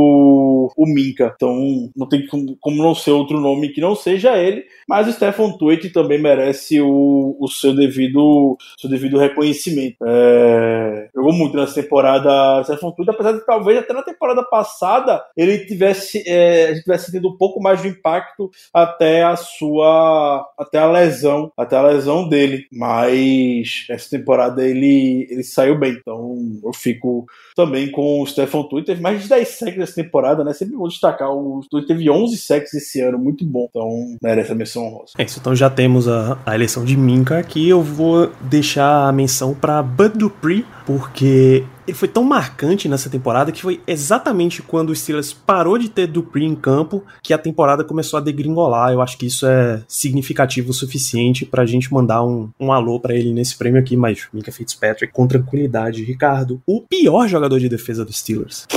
[0.76, 1.34] o Minka.
[1.36, 4.66] Então não tem como, não ser outro nome que não seja ele.
[4.88, 9.98] Mas o Stefan Tweet também merece o, o seu devido seu devido reconhecimento.
[10.06, 15.66] É, jogou muito nessa temporada Stephen Tudo, apesar de talvez até na temporada passada ele
[15.66, 21.52] tivesse é, tivesse sentido um pouco mais de impacto até a sua até a lesão,
[21.58, 25.94] até a lesão dele, mas essa temporada ele ele saiu bem.
[25.94, 28.86] Então eu fico também com o Stefan Tuitt.
[28.86, 30.54] Teve mais de 10 sacks nessa temporada, né?
[30.54, 31.32] Sempre vou destacar.
[31.32, 33.68] O Tuitt teve 11 sacks esse ano, muito bom.
[33.70, 35.14] Então merece a menção rosa.
[35.18, 37.70] É isso, então já temos a, a eleição de Minka aqui.
[37.70, 43.54] Eu vou deixar a menção para Bud Dupree, porque ele foi tão marcante nessa temporada
[43.54, 47.86] que foi exatamente quando o Steelers parou de ter Dupree em campo que a temporada
[47.86, 48.92] começou a degringolar.
[48.92, 53.16] Eu acho que isso é significativo o suficiente pra gente mandar um, um alô para
[53.16, 56.04] ele nesse prêmio aqui, mas Minka Fitzpatrick com tranquilidade.
[56.04, 58.68] Ricardo, o pior jogador de defesa dos Steelers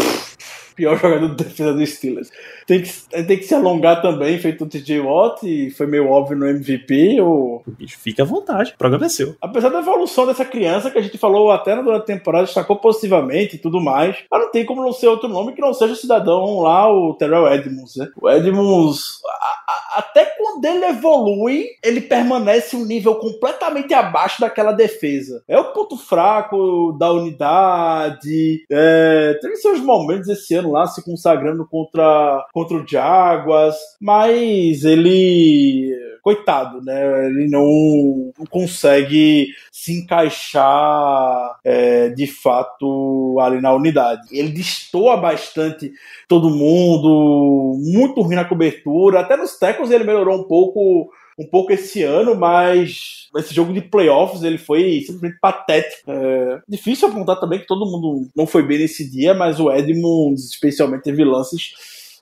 [0.74, 2.30] pior jogador de defesa dos Steelers.
[2.66, 6.36] Tem que, tem que se alongar também, feito o TJ Watt, e foi meio óbvio
[6.36, 7.20] no MVP.
[7.20, 7.62] Ou...
[7.88, 9.36] Fica à vontade, o programa é seu.
[9.40, 12.76] Apesar da evolução dessa criança, que a gente falou até na durante a temporada, destacou
[12.76, 15.92] positivamente e tudo mais, mas não tem como não ser outro nome que não seja
[15.92, 17.96] o cidadão lá, o Terrell Edmonds.
[17.96, 18.08] Né?
[18.20, 24.72] O Edmonds, a, a, até quando ele evolui, ele permanece um nível completamente abaixo daquela
[24.72, 25.42] defesa.
[25.48, 28.64] É o ponto fraco da unidade.
[28.70, 35.94] É, teve seus momentos esse ano lá se consagrando contra, contra o Jaguars, mas ele
[36.22, 37.26] coitado, né?
[37.26, 44.28] Ele não, não consegue se encaixar é, de fato ali na unidade.
[44.30, 45.90] Ele destoa bastante
[46.28, 49.20] todo mundo, muito ruim na cobertura.
[49.20, 51.10] Até nos tackles ele melhorou um pouco
[51.40, 56.10] um pouco esse ano, mas esse jogo de playoffs ele foi simplesmente patético.
[56.10, 60.50] É, difícil apontar também que todo mundo não foi bem nesse dia, mas o Edmonds
[60.50, 61.72] especialmente teve lances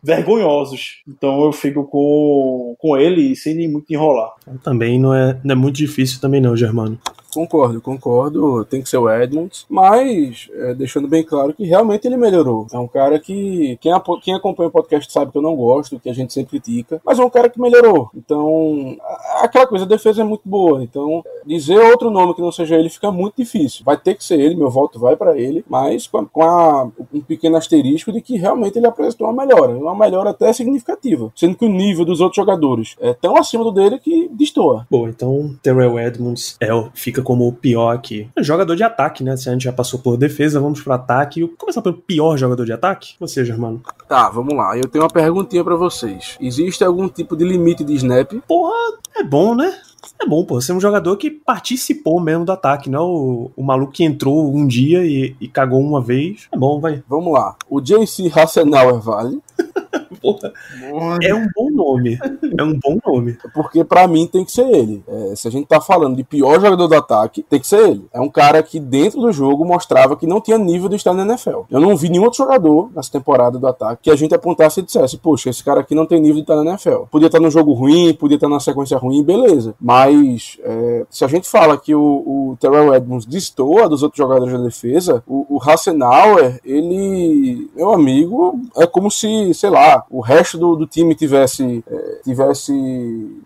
[0.02, 1.02] vergonhosos.
[1.06, 4.32] Então eu fico com, com ele sem nem muito enrolar.
[4.62, 6.98] Também não é, não é muito difícil também não, Germano.
[7.32, 8.64] Concordo, concordo.
[8.64, 12.66] Tem que ser o Edmonds, mas é, deixando bem claro que realmente ele melhorou.
[12.72, 16.08] É um cara que quem, quem acompanha o podcast sabe que eu não gosto, que
[16.08, 18.10] a gente sempre critica, mas é um cara que melhorou.
[18.14, 18.96] Então,
[19.40, 20.82] aquela coisa, a defesa é muito boa.
[20.82, 23.84] Então, dizer outro nome que não seja ele fica muito difícil.
[23.84, 26.84] Vai ter que ser ele, meu voto vai para ele, mas com, a, com a,
[27.12, 31.56] um pequeno asterisco de que realmente ele apresentou uma melhora, uma melhora até significativa, sendo
[31.56, 34.86] que o nível dos outros jogadores é tão acima do dele que destoa.
[34.90, 38.28] Bom, então Terrell Edmonds é, fica fica como o pior aqui.
[38.38, 39.36] Jogador de ataque, né?
[39.36, 41.40] Se a gente já passou por defesa, vamos pro ataque.
[41.40, 43.14] Vamos começar pelo pior jogador de ataque?
[43.20, 43.82] Você, Germano.
[44.08, 44.76] Tá, vamos lá.
[44.76, 46.36] Eu tenho uma perguntinha para vocês.
[46.40, 48.32] Existe algum tipo de limite de snap?
[48.46, 48.74] Porra,
[49.16, 49.74] é bom, né?
[50.20, 50.60] É bom, pô.
[50.60, 54.54] Você é um jogador que participou mesmo do ataque, não o, o maluco que entrou
[54.54, 56.48] um dia e, e cagou uma vez.
[56.52, 57.02] É bom, vai.
[57.08, 57.56] Vamos lá.
[57.68, 59.40] O JC Hassenauer vale?
[60.20, 60.52] Porra,
[61.22, 62.18] é um bom nome.
[62.56, 63.36] É um bom nome.
[63.54, 65.02] Porque para mim tem que ser ele.
[65.06, 68.06] É, se a gente tá falando de pior jogador do ataque, tem que ser ele.
[68.12, 71.24] É um cara que dentro do jogo mostrava que não tinha nível de estar na
[71.24, 71.62] NFL.
[71.70, 74.82] Eu não vi nenhum outro jogador nessa temporada do ataque que a gente apontasse e
[74.82, 77.04] dissesse, poxa, esse cara aqui não tem nível de estar na NFL.
[77.10, 79.74] Podia estar no jogo ruim, podia estar na sequência ruim, beleza.
[79.80, 84.52] Mas é, se a gente fala que o, o Terrell Edmonds destoa dos outros jogadores
[84.52, 90.58] da defesa, o, o Hassenauer, ele, meu amigo, é como se, sei lá, o resto
[90.58, 92.72] do, do time tivesse, é, tivesse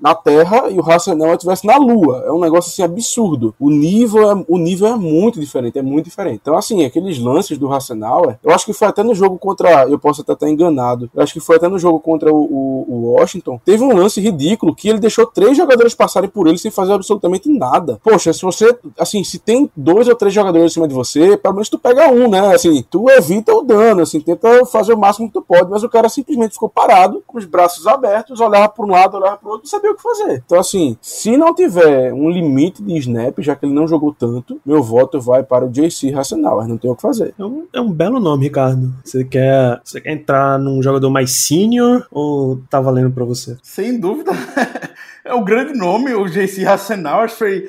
[0.00, 2.24] na Terra e o Hassenauer tivesse na Lua.
[2.26, 3.54] É um negócio assim absurdo.
[3.58, 6.40] O nível é, o nível é muito diferente, é muito diferente.
[6.42, 9.88] Então, assim, aqueles lances do Hassenauer, eu acho que foi até no jogo contra.
[9.88, 11.10] Eu posso até estar enganado.
[11.14, 13.60] Eu acho que foi até no jogo contra o, o, o Washington.
[13.64, 17.48] Teve um lance ridículo que ele deixou três jogadores passarem por ele sem fazer absolutamente
[17.48, 18.00] nada.
[18.02, 21.54] Poxa, se você, assim, se tem dois ou três jogadores em cima de você, pelo
[21.54, 22.54] menos tu pega um, né?
[22.54, 25.88] Assim, tu evita o dano, assim, tenta fazer o máximo que tu pode, mas o
[25.92, 29.52] cara simplesmente ficou parado, com os braços abertos, olhava para um lado, olhava para o
[29.52, 30.42] outro, não sabia o que fazer.
[30.44, 34.60] Então, assim, se não tiver um limite de snap, já que ele não jogou tanto,
[34.64, 37.34] meu voto vai para o JC Racional, não tem o que fazer.
[37.38, 38.92] É um, é um belo nome, Ricardo.
[39.04, 43.56] Você quer, você quer entrar num jogador mais senior ou tá valendo para você?
[43.62, 44.32] Sem dúvida.
[45.24, 47.68] é o grande nome, o JC Hassenauer foi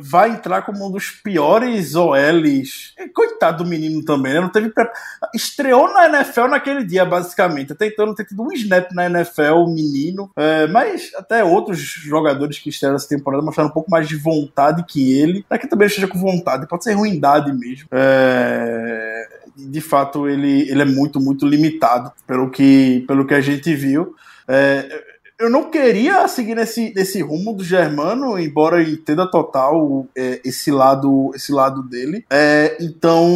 [0.00, 2.94] vai entrar como um dos piores OLs.
[3.14, 4.40] Coitado do menino também, né?
[4.40, 4.88] Não teve pre...
[5.34, 7.72] Estreou na NFL naquele dia, basicamente.
[7.72, 10.30] Até então não tem tido um snap na NFL, o menino.
[10.36, 14.84] É, mas até outros jogadores que estrearam essa temporada mostraram um pouco mais de vontade
[14.84, 15.44] que ele.
[15.50, 17.88] É que também esteja com vontade, pode ser ruindade mesmo.
[17.92, 19.40] É...
[19.56, 24.14] De fato, ele, ele é muito, muito limitado pelo que, pelo que a gente viu.
[24.48, 25.09] É,
[25.40, 31.32] eu não queria seguir nesse, nesse rumo do Germano, embora entenda total é, esse lado
[31.34, 32.24] esse lado dele.
[32.28, 33.26] É, então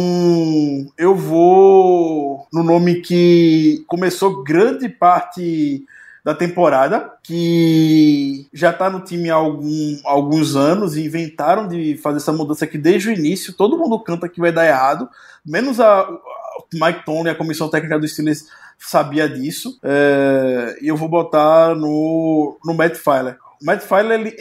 [0.97, 5.83] eu vou no nome que começou grande parte
[6.23, 12.17] da temporada, que já está no time há algum, alguns anos e inventaram de fazer
[12.17, 13.53] essa mudança aqui desde o início.
[13.53, 15.09] Todo mundo canta que vai dar errado,
[15.45, 16.09] menos a, a
[16.73, 18.45] Mike Tony, a comissão técnica do Steelers
[18.77, 19.79] sabia disso.
[19.83, 23.37] É, e eu vou botar no, no Matt Filer.
[23.61, 24.35] O Matt Filer, ele,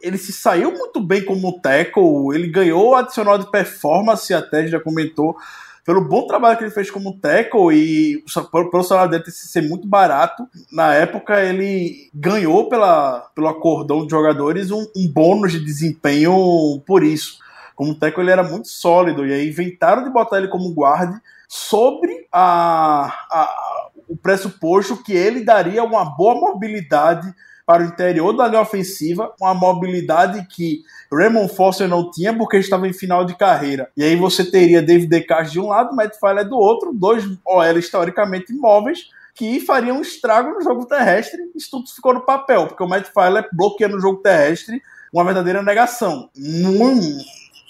[0.00, 5.36] ele se saiu muito bem como tackle, ele ganhou adicional de performance, até já comentou,
[5.84, 8.24] pelo bom trabalho que ele fez como tackle e
[8.70, 10.48] pelo salário dele ser muito barato.
[10.70, 17.02] Na época, ele ganhou pela, pelo acordão de jogadores um, um bônus de desempenho por
[17.02, 17.38] isso.
[17.74, 21.20] Como tackle, ele era muito sólido, e aí inventaram de botar ele como guarde
[21.54, 27.30] sobre a, a, o pressuposto que ele daria uma boa mobilidade
[27.66, 30.80] para o interior da linha ofensiva, uma mobilidade que
[31.12, 33.90] Raymond Foster não tinha porque estava em final de carreira.
[33.94, 37.78] E aí você teria David DeCastro de um lado, Matt Filer do outro, dois OL
[37.78, 41.38] historicamente imóveis que fariam um estrago no jogo terrestre.
[41.54, 44.80] Isso tudo ficou no papel, porque o Matt Filer bloqueando o jogo terrestre
[45.12, 46.30] uma verdadeira negação.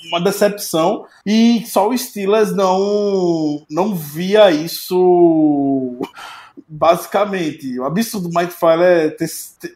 [0.08, 5.98] Uma decepção e só o Steelers não não via isso
[6.68, 7.78] basicamente.
[7.78, 9.28] O absurdo do Mike Filer é ter,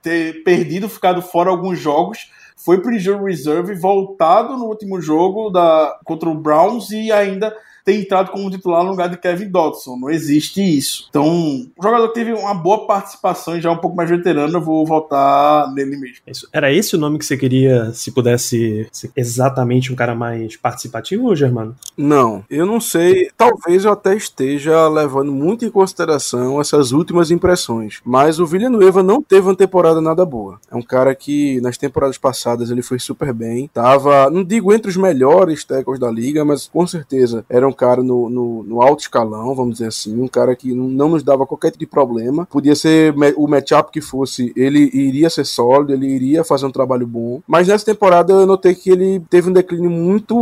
[0.03, 5.99] ter, perdido, ficado fora alguns jogos, foi pro injury reserve, voltado no último jogo da,
[6.05, 7.55] contra o Browns e ainda
[7.87, 9.97] ter entrado como titular no lugar de Kevin Dodson.
[9.97, 11.07] Não existe isso.
[11.09, 14.61] Então, o jogador teve uma boa participação e já é um pouco mais veterano, eu
[14.61, 16.17] vou votar nele mesmo.
[16.27, 16.49] Isso.
[16.53, 21.37] Era esse o nome que você queria, se pudesse ser exatamente um cara mais participativo,
[21.37, 21.77] Germano?
[21.97, 23.31] Não, eu não sei.
[23.37, 28.01] Talvez eu até esteja levando muito em consideração essas últimas impressões.
[28.05, 30.59] Mas o Villanueva não teve uma temporada nada boa.
[30.69, 33.71] É um cara que nas temporadas passadas ele foi super bem.
[33.73, 38.03] Tava, não digo entre os melhores tackles da liga, mas com certeza era um cara
[38.03, 41.71] no, no, no, alto escalão, vamos dizer assim, um cara que não, nos dava qualquer
[41.71, 42.47] tipo de problema.
[42.47, 47.07] Podia ser o matchup que fosse, ele iria ser sólido, ele iria fazer um trabalho
[47.07, 47.41] bom.
[47.47, 50.35] Mas nessa temporada eu notei que ele teve um declínio muito,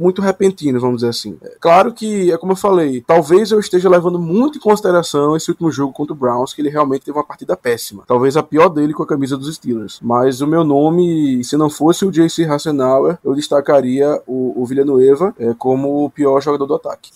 [0.00, 1.36] muito repentino, vamos dizer assim.
[1.42, 5.50] É, claro que, é como eu falei, talvez eu esteja levando muito em consideração esse
[5.50, 8.04] último jogo contra o Browns, que ele realmente teve uma partida péssima.
[8.06, 9.98] Talvez a pior dele com a camisa dos Steelers.
[10.02, 15.34] Mas o meu nome, se não fosse o JC Hassenauer, eu destacaria o, o Villanueva
[15.38, 17.10] é, como o pior jogador do ataque.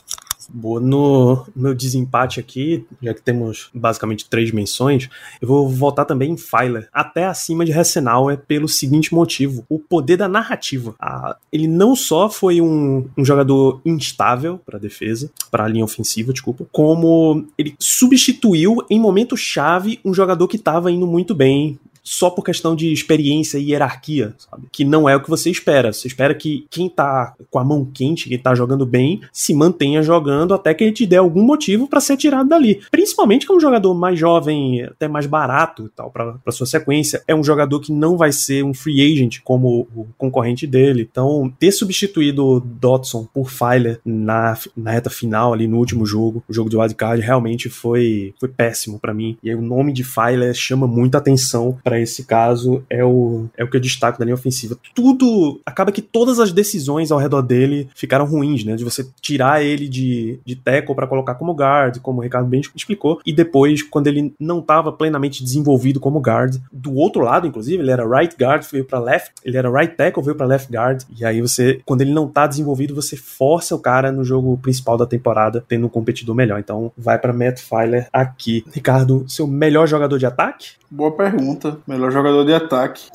[0.48, 5.08] Boa, no meu desempate aqui, já que temos basicamente três menções,
[5.40, 10.16] eu vou voltar também em Filer, até acima de Hassenauer, pelo seguinte motivo: o poder
[10.16, 10.94] da narrativa.
[11.00, 16.32] Ah, ele não só foi um, um jogador instável para defesa, para a linha ofensiva,
[16.32, 22.30] desculpa, como ele substituiu em momento chave um jogador que estava indo muito bem só
[22.30, 24.66] por questão de experiência e hierarquia, sabe?
[24.72, 25.92] Que não é o que você espera.
[25.92, 30.02] Você espera que quem tá com a mão quente, quem tá jogando bem, se mantenha
[30.02, 32.80] jogando até que ele te dê algum motivo para ser tirado dali.
[32.90, 36.66] Principalmente que é um jogador mais jovem, até mais barato e tal, pra, pra sua
[36.66, 37.22] sequência.
[37.26, 41.08] É um jogador que não vai ser um free agent como o concorrente dele.
[41.10, 46.52] Então, ter substituído Dotson por Filer na, na reta final ali no último jogo, o
[46.52, 49.36] jogo de wildcard, realmente foi, foi péssimo para mim.
[49.42, 53.62] E aí, o nome de Filer chama muita atenção para esse caso é o, é
[53.62, 54.78] o que eu destaco da linha ofensiva.
[54.94, 55.60] Tudo.
[55.66, 58.76] Acaba que todas as decisões ao redor dele ficaram ruins, né?
[58.76, 62.62] De você tirar ele de, de tackle para colocar como guard, como o Ricardo bem
[62.74, 67.82] explicou, e depois, quando ele não estava plenamente desenvolvido como guard, do outro lado, inclusive,
[67.82, 71.02] ele era right guard, veio para left, ele era right tackle, veio para left guard,
[71.14, 74.96] e aí você, quando ele não tá desenvolvido, você força o cara no jogo principal
[74.96, 76.58] da temporada, tendo um competidor melhor.
[76.58, 78.64] Então, vai para Matt Filer aqui.
[78.72, 80.81] Ricardo, seu melhor jogador de ataque?
[80.92, 81.78] Boa pergunta.
[81.86, 83.08] Melhor jogador de ataque.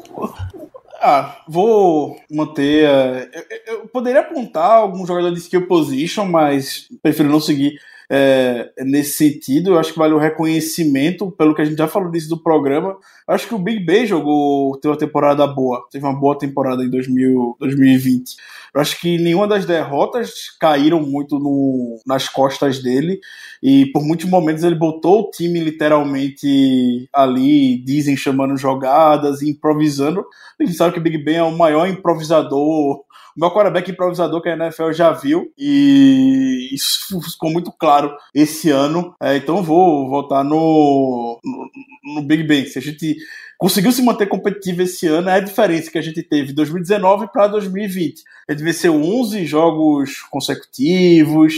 [1.00, 2.90] Ah, vou manter.
[2.90, 8.72] Uh, eu, eu, poderia apontar algum jogador de skill position, mas prefiro não seguir é,
[8.80, 9.72] nesse sentido.
[9.72, 12.98] Eu acho que vale o reconhecimento, pelo que a gente já falou disso do programa.
[13.28, 16.84] Eu acho que o Big Ben jogou, teve uma temporada boa, teve uma boa temporada
[16.84, 18.36] em 2000, 2020.
[18.74, 23.20] Eu acho que nenhuma das derrotas caíram muito no, nas costas dele
[23.62, 30.26] e por muitos momentos ele botou o time literalmente ali, dizem chamando jogadas, improvisando.
[30.60, 33.04] A gente sabe que o Big Ben é o maior improvisador
[33.38, 39.16] meu quarterback improvisador que a NFL já viu e isso ficou muito claro esse ano.
[39.22, 42.66] É, então vou voltar no, no, no, Big Ben.
[42.66, 43.16] Se a gente
[43.58, 47.28] conseguiu se manter competitivo esse ano, é a diferença que a gente teve de 2019
[47.32, 48.24] para 2020.
[48.50, 51.54] A gente venceu 11 jogos consecutivos,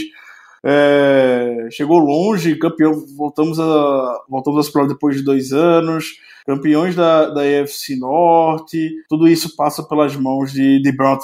[0.62, 6.16] é, chegou longe, campeão, voltamos a voltamos às provas depois de dois anos,
[6.46, 11.18] campeões da, da EFC Norte, tudo isso passa pelas mãos de, de Brown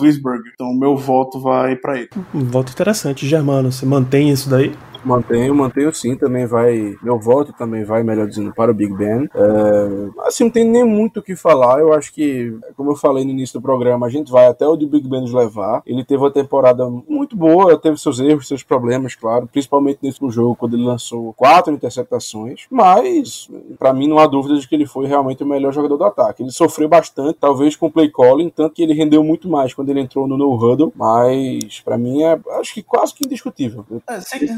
[0.54, 2.10] Então meu voto vai para ele.
[2.34, 3.70] Um voto interessante, Germano.
[3.72, 4.72] Você mantém isso daí?
[5.06, 6.96] Mantenho, mantenho sim, também vai.
[7.02, 9.28] Meu voto também vai, melhor dizendo, para o Big Ben.
[9.34, 11.80] É, assim, não tem nem muito o que falar.
[11.80, 14.84] Eu acho que, como eu falei no início do programa, a gente vai até onde
[14.84, 15.82] o Big Ben nos levar.
[15.86, 20.56] Ele teve uma temporada muito boa, teve seus erros, seus problemas, claro, principalmente nesse jogo,
[20.56, 22.66] quando ele lançou quatro interceptações.
[22.70, 23.48] Mas,
[23.78, 26.42] para mim, não há dúvida de que ele foi realmente o melhor jogador do ataque.
[26.42, 29.90] Ele sofreu bastante, talvez com o play calling, tanto que ele rendeu muito mais quando
[29.90, 33.84] ele entrou no no huddle, mas para mim é acho que quase que indiscutível.
[34.06, 34.56] É, sem, sem,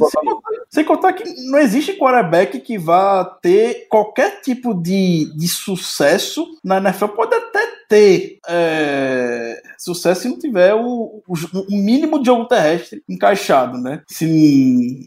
[0.70, 6.78] sem, contar, que não existe quarterback que vá ter qualquer tipo de, de sucesso na
[6.78, 11.34] NFL, pode até ter é, sucesso se não tiver o, o,
[11.70, 14.02] o, mínimo de jogo terrestre encaixado, né?
[14.06, 15.06] Se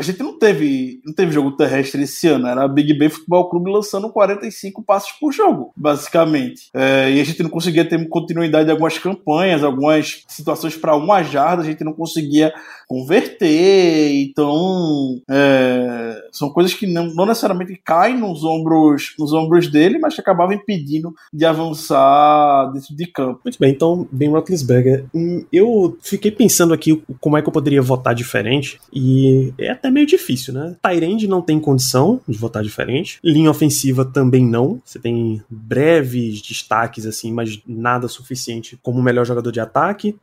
[0.00, 2.46] a gente não teve, não teve jogo terrestre esse ano.
[2.46, 6.70] Era a Big Ben Futebol Clube lançando 45 passos por jogo, basicamente.
[6.72, 11.22] É, e a gente não conseguia ter continuidade de algumas campanhas, algumas situações para uma
[11.22, 12.50] jarda, a gente não conseguia
[12.88, 14.14] converter.
[14.14, 20.14] Então, é, são coisas que não, não, necessariamente caem nos ombros, nos ombros dele, mas
[20.14, 23.40] que acabavam impedindo de avançar dentro de campo.
[23.44, 27.82] Muito bem, então, Ben Roethlisberger, hum, eu fiquei pensando aqui como é que eu poderia
[27.82, 30.76] votar diferente, e é até meio difícil, né?
[30.82, 37.06] Tyrande não tem condição de votar diferente, linha ofensiva também não, você tem breves destaques,
[37.06, 40.16] assim, mas nada suficiente como melhor jogador de ataque.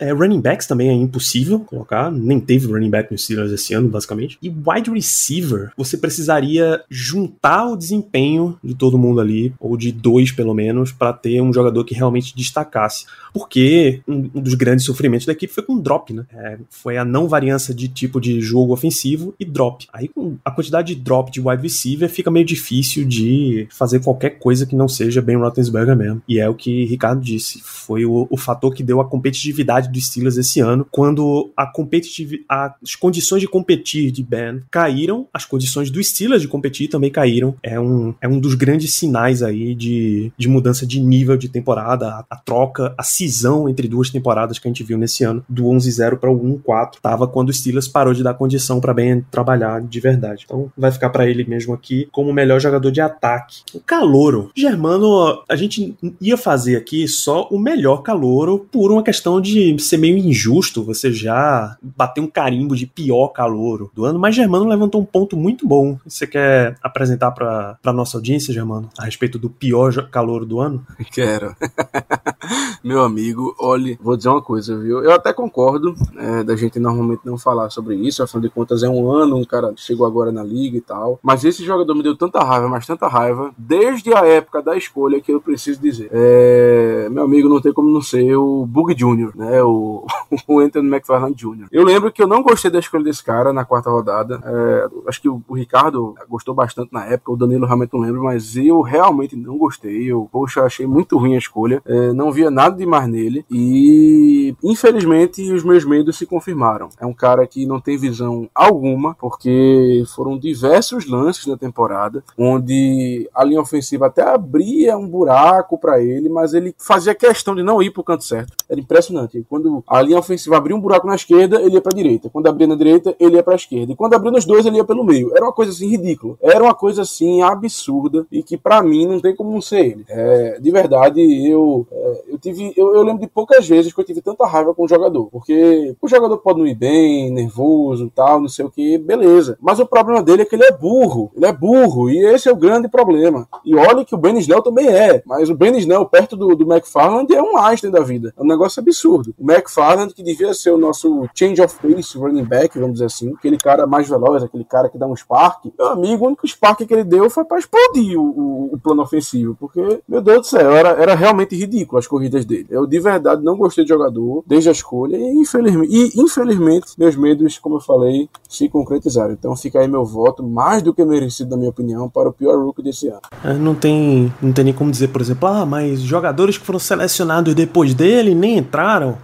[0.00, 3.88] É, running backs também é impossível colocar, nem teve running back nos Steelers esse ano,
[3.88, 4.38] basicamente.
[4.42, 10.32] E wide receiver, você precisaria juntar o desempenho de todo mundo ali, ou de dois
[10.32, 13.06] pelo menos, para ter um jogador que realmente destacasse.
[13.32, 16.24] Porque um, um, dos grandes sofrimentos da equipe foi com drop, né?
[16.32, 19.86] É, foi a não variância de tipo de jogo ofensivo e drop.
[19.92, 24.38] Aí com a quantidade de drop de wide receiver fica meio difícil de fazer qualquer
[24.38, 26.22] coisa que não seja bem Roethlisberger mesmo.
[26.28, 30.06] E é o que Ricardo disse, foi o, o fator que deu a competitividade dos
[30.06, 32.44] Steelers esse ano, quando a competitividade
[32.82, 37.54] as condições de competir de Ben caíram, as condições do Steelers de competir também caíram.
[37.62, 42.08] É um, é um dos grandes sinais aí de, de mudança de nível de temporada,
[42.08, 45.64] a, a troca, a cisão entre duas temporadas que a gente viu nesse ano, do
[45.64, 49.80] 11-0 para o 1-4, tava quando o Steelers parou de dar condição para Ben trabalhar
[49.82, 50.44] de verdade.
[50.44, 53.62] Então vai ficar para ele mesmo aqui como o melhor jogador de ataque.
[53.74, 54.50] O calouro.
[54.56, 59.96] Germano, a gente ia fazer aqui só o melhor calouro por uma questão de ser
[59.96, 60.84] meio injusto.
[60.84, 65.36] Você já bater um carimbo de pior calouro do ano, mas Germano levantou um ponto
[65.36, 65.98] muito bom.
[66.06, 70.86] Você quer apresentar para nossa audiência, Germano, a respeito do pior calouro do ano?
[71.12, 71.54] Quero.
[72.82, 75.02] Meu amigo, olhe, vou dizer uma coisa, viu?
[75.02, 78.88] Eu até concordo é, da gente normalmente não falar sobre isso, afinal de contas é
[78.88, 81.18] um ano, um cara chegou agora na liga e tal.
[81.22, 85.20] Mas esse jogador me deu tanta raiva, mas tanta raiva, desde a época da escolha
[85.20, 86.08] que eu preciso dizer.
[86.12, 89.62] É, meu amigo, não tem como não ser o Bug Jr., né?
[89.62, 90.06] O,
[90.46, 91.66] o Anthony McFarland Jr.
[91.70, 94.40] Eu lembro que eu não gostei da escolha desse cara na quarta rodada.
[94.44, 98.24] É, acho que o, o, Ricardo gostou bastante na época, o Danilo realmente não lembro,
[98.24, 100.10] mas eu realmente não gostei.
[100.10, 101.82] Eu, poxa, achei muito ruim a escolha.
[101.86, 103.44] É, não via nada de mais nele.
[103.50, 106.88] E, infelizmente, os meus medos se confirmaram.
[106.98, 108.73] É um cara que não tem visão alguma,
[109.18, 116.00] porque foram diversos lances na temporada onde a linha ofensiva até abria um buraco para
[116.02, 118.52] ele, mas ele fazia questão de não ir pro canto certo.
[118.68, 119.44] Era impressionante.
[119.48, 122.28] Quando a linha ofensiva abria um buraco na esquerda, ele ia para a direita.
[122.30, 123.92] Quando abria na direita, ele ia para a esquerda.
[123.92, 125.34] E quando abria nos dois, ele ia pelo meio.
[125.34, 126.36] Era uma coisa assim ridícula.
[126.40, 130.04] Era uma coisa assim absurda e que para mim não tem como não ser ele.
[130.08, 132.72] É, de verdade, eu, é, eu tive.
[132.76, 135.28] Eu, eu, lembro de poucas vezes que eu tive tanta raiva com o jogador.
[135.30, 139.58] Porque o jogador pode não ir bem, nervoso tal, não sei o que, beleza.
[139.60, 141.30] Mas o problema dele é que ele é burro.
[141.34, 142.10] Ele é burro.
[142.10, 143.46] E esse é o grande problema.
[143.64, 145.22] E olha que o Ben Snell também é.
[145.26, 148.32] Mas o Ben Snell, perto do, do McFarland, é um Einstein da vida.
[148.36, 149.34] É um negócio absurdo.
[149.38, 153.32] O McFarland, que devia ser o nosso change of pace running back, vamos dizer assim,
[153.34, 155.66] aquele cara mais veloz, aquele cara que dá um spark.
[155.78, 159.02] Meu amigo, o único spark que ele deu foi para explodir o, o, o, plano
[159.02, 162.66] ofensivo, porque, meu Deus do céu, era, era realmente ridículo as corridas dele.
[162.70, 167.16] Eu de verdade não gostei de jogador desde a escolha e infelizmente, e, infelizmente meus
[167.16, 169.32] medos, como eu falei, se concretizaram.
[169.32, 172.56] Então fica aí meu voto, mais do que merecido, na minha opinião, para o pior
[172.56, 173.20] rookie desse ano.
[173.42, 176.78] É, não tem, não tem nem como dizer, por exemplo, ah, mas jogadores que foram
[176.78, 179.16] selecionados depois dele nem entraram.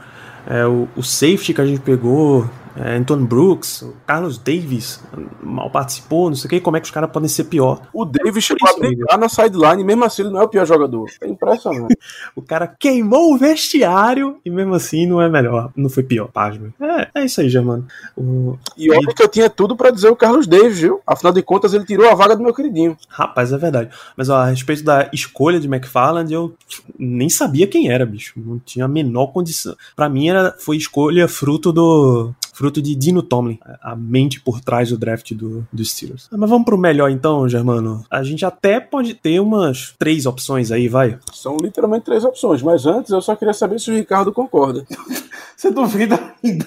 [0.47, 2.45] É, o, o safety que a gente pegou
[2.81, 5.01] é, Anton Brooks, Carlos Davis
[5.43, 7.83] mal participou, não sei o que, como é que os caras podem ser pior?
[7.93, 11.07] O Davis chegou a brincar na sideline, mesmo assim ele não é o pior jogador.
[11.21, 11.97] É impressionante.
[12.35, 16.73] o cara queimou o vestiário e mesmo assim não é melhor, não foi pior, pasme.
[16.81, 17.87] É, é isso aí, já, mano.
[18.17, 18.57] O...
[18.77, 21.01] E olha que eu tinha tudo para dizer o Carlos Davis, viu?
[21.07, 22.97] Afinal de contas, ele tirou a vaga do meu queridinho.
[23.09, 23.91] Rapaz, é verdade.
[24.17, 26.55] Mas ó, a respeito da escolha de McFarland, eu
[26.99, 28.35] nem sabia quem era, bicho.
[28.37, 29.75] Não tinha a menor condição.
[29.95, 34.91] Para mim era, foi escolha fruto do fruto de Dino Tomlin, a mente por trás
[34.91, 36.29] do draft do, do Steelers.
[36.31, 38.05] Ah, mas vamos pro melhor então, Germano.
[38.11, 41.19] A gente até pode ter umas três opções aí, vai.
[41.33, 44.85] São literalmente três opções, mas antes eu só queria saber se o Ricardo concorda.
[45.57, 46.67] Você duvida ainda?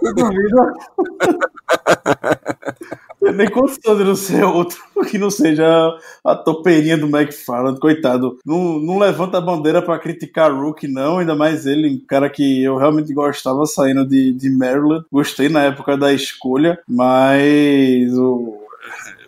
[0.00, 0.72] Você duvida?
[3.30, 5.64] Nem de não ser outro que não seja
[6.24, 8.38] a topeirinha do McFarland, coitado.
[8.44, 12.62] Não, não levanta a bandeira para criticar Rook, não, ainda mais ele, um cara que
[12.64, 15.04] eu realmente gostava saindo de, de Maryland.
[15.10, 18.58] Gostei na época da escolha, mas o,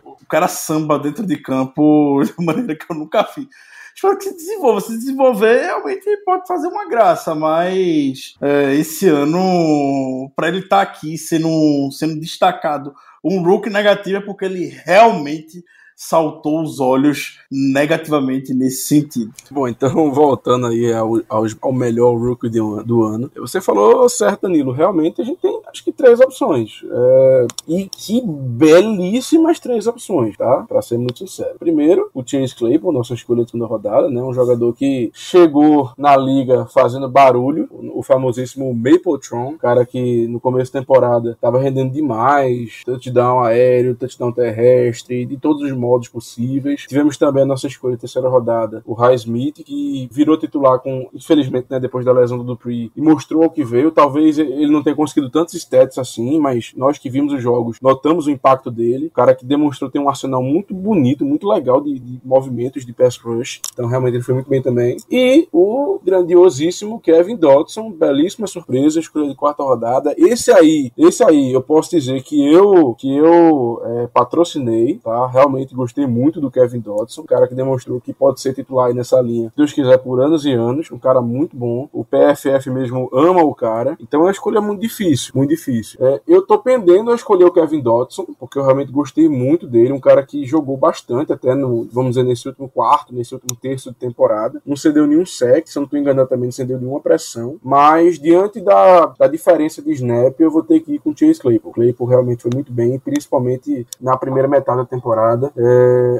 [0.04, 3.48] o cara samba dentro de campo de maneira que eu nunca vi
[3.94, 4.80] espero que se desenvolva.
[4.80, 10.82] Se desenvolver, realmente pode fazer uma graça, mas é, esse ano, para ele estar tá
[10.82, 12.94] aqui sendo, sendo destacado
[13.24, 15.64] um rookie negativo é porque ele realmente
[15.96, 19.32] saltou os olhos negativamente nesse sentido.
[19.50, 24.42] Bom, então voltando aí ao, ao, ao melhor rookie do, do, ano, você falou certo,
[24.42, 26.82] Danilo, realmente a gente tem acho que três opções.
[26.90, 30.64] É, e que belíssimas três opções, tá?
[30.68, 31.56] Pra ser muito sincero.
[31.58, 34.22] Primeiro, o Chase Claypool, nossa escolha de segunda rodada, né?
[34.22, 40.72] Um jogador que chegou na liga fazendo barulho, o famosíssimo Mapletron, cara que no começo
[40.72, 46.86] da temporada estava rendendo demais, touchdown aéreo, touchdown terrestre, de todos os modos possíveis.
[46.88, 51.66] Tivemos também a nossa escolha terceira rodada, o High Smith, que virou titular com, infelizmente,
[51.70, 53.90] né, depois da lesão do Dupree, e mostrou o que veio.
[53.90, 58.26] Talvez ele não tenha conseguido tantos stats assim, mas nós que vimos os jogos notamos
[58.26, 59.06] o impacto dele.
[59.06, 62.92] O cara que demonstrou ter um arsenal muito bonito, muito legal de, de movimentos de
[62.92, 63.60] pass rush.
[63.72, 64.96] Então, realmente, ele foi muito bem também.
[65.10, 70.14] E o grandiosíssimo Kevin Dodson, belíssima surpresa, escolha de quarta rodada.
[70.16, 75.26] Esse aí, esse aí, eu posso dizer que eu, que eu é, patrocinei, tá?
[75.26, 78.94] Realmente gostei muito do Kevin Dodson, um cara que demonstrou que pode ser titular aí
[78.94, 80.90] nessa linha, se Deus quiser, por anos e anos.
[80.90, 81.88] Um cara muito bom.
[81.92, 83.96] O PFF mesmo ama o cara.
[84.00, 85.98] Então é uma escolha muito difícil, muito difícil.
[86.00, 89.92] É, eu tô pendendo a escolher o Kevin Dodson, porque eu realmente gostei muito dele.
[89.92, 93.90] Um cara que jogou bastante, até no, vamos dizer, nesse último quarto, nesse último terço
[93.90, 94.60] de temporada.
[94.64, 97.56] Não cedeu nenhum sec, se eu não tô enganado também, não cedeu nenhuma pressão.
[97.62, 101.40] Mas diante da, da diferença de snap, eu vou ter que ir com o Chase
[101.40, 101.72] Claypool.
[101.72, 105.52] Claypool realmente foi muito bem, principalmente na primeira metade da temporada.
[105.56, 105.63] É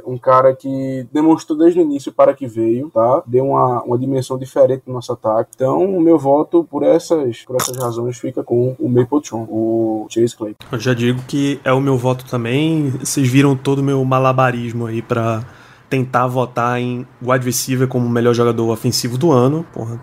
[0.07, 3.23] um cara que demonstrou desde o início para que veio, tá?
[3.27, 5.51] Deu uma, uma dimensão diferente no nosso ataque.
[5.55, 10.37] Então, o meu voto por essas, por essas razões fica com o Mapletron, o Chase
[10.37, 10.55] Clay.
[10.71, 12.91] Eu já digo que é o meu voto também.
[12.91, 15.45] Vocês viram todo o meu malabarismo aí para
[15.89, 19.65] tentar votar em wide receiver como o melhor jogador ofensivo do ano.
[19.73, 20.01] Porra,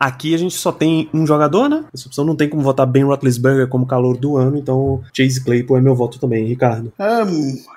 [0.00, 1.84] Aqui a gente só tem um jogador, né?
[1.92, 5.76] Essa opção não tem como votar Ben Roethlisberger como calor do ano, então Chase Claypool
[5.76, 6.90] é meu voto também, Ricardo.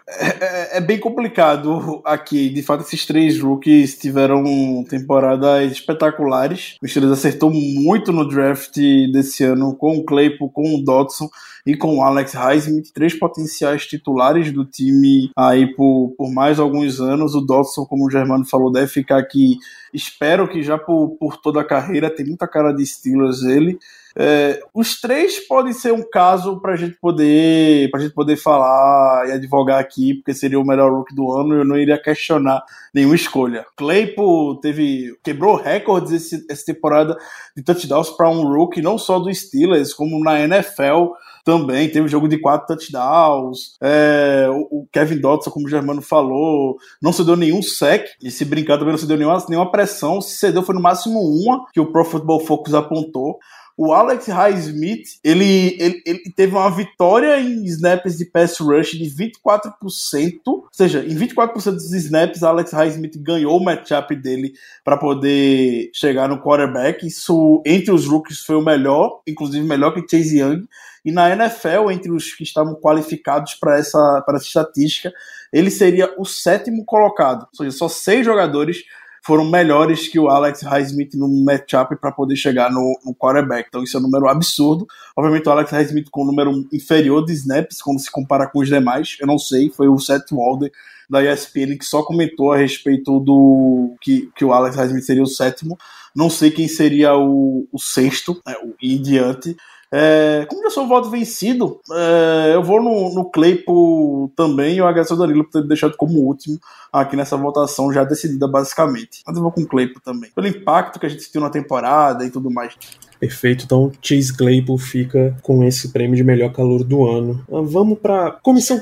[0.07, 2.49] É, é, é, bem complicado aqui.
[2.49, 4.41] De fato, esses três rookies tiveram
[4.88, 6.78] temporadas espetaculares.
[6.82, 8.76] O Steelers acertou muito no draft
[9.11, 11.30] desse ano com o Claypool, com o Dodson
[11.66, 16.99] e com o Alex Highsmith, três potenciais titulares do time aí por, por mais alguns
[16.99, 17.36] anos.
[17.36, 19.57] O Dodson, como o Germano falou, deve ficar aqui,
[19.93, 23.80] espero que já por, por toda a carreira, tem muita cara de Steelers ele.
[24.16, 29.28] É, os três podem ser um caso para a gente poder para gente poder falar
[29.28, 31.55] e advogar aqui, porque seria o melhor rookie do ano.
[31.55, 33.66] Eu não iria questionar nenhuma escolha.
[33.76, 37.18] Claypool teve quebrou recordes esse, essa temporada
[37.55, 42.09] de touchdowns para um rookie, não só do Steelers, como na NFL também teve um
[42.09, 43.76] jogo de quatro touchdowns.
[43.82, 48.07] É, o Kevin Dodson, como o Germano falou, não cedeu nenhum sec.
[48.22, 50.22] E se brincar também não cedeu nenhuma, nenhuma pressão.
[50.22, 53.39] Se cedeu foi no máximo uma que o Pro Football Focus apontou.
[53.76, 59.05] O Alex Highsmith, ele, ele, ele teve uma vitória em snaps de pass rush de
[59.05, 64.53] 24%, ou seja, em 24% dos snaps, Alex Highsmith ganhou o matchup dele
[64.84, 67.05] para poder chegar no quarterback.
[67.07, 70.67] Isso, entre os rookies, foi o melhor, inclusive melhor que Chase Young.
[71.03, 75.11] E na NFL, entre os que estavam qualificados para essa, essa estatística,
[75.51, 77.47] ele seria o sétimo colocado.
[77.51, 78.84] Ou seja, só seis jogadores
[79.26, 83.67] foram melhores que o Alex Highsmith no matchup para poder chegar no, no, quarterback.
[83.69, 84.86] Então isso é um número absurdo.
[85.15, 88.67] Obviamente o Alex Highsmith com um número inferior de snaps, quando se compara com os
[88.67, 89.15] demais.
[89.21, 90.71] Eu não sei, foi o Seth Walder
[91.09, 95.28] da ESPN que só comentou a respeito do que, que o Alex Highsmith seria o
[95.28, 95.78] sétimo.
[96.13, 99.55] Não sei quem seria o, o sexto né, e em diante.
[99.95, 105.13] É, como eu sou voto vencido, é, eu vou no, no Claypool também eu agradeço
[105.13, 106.59] ao Danilo por ter deixado como último
[106.91, 109.21] aqui nessa votação já decidida basicamente.
[109.25, 110.31] Mas eu vou com o Claypool também.
[110.33, 112.75] Pelo impacto que a gente sentiu na temporada e tudo mais.
[113.20, 117.43] Perfeito, então Chase Claypool fica com esse prêmio de melhor calor do ano.
[117.51, 118.82] Ah, vamos para comissão.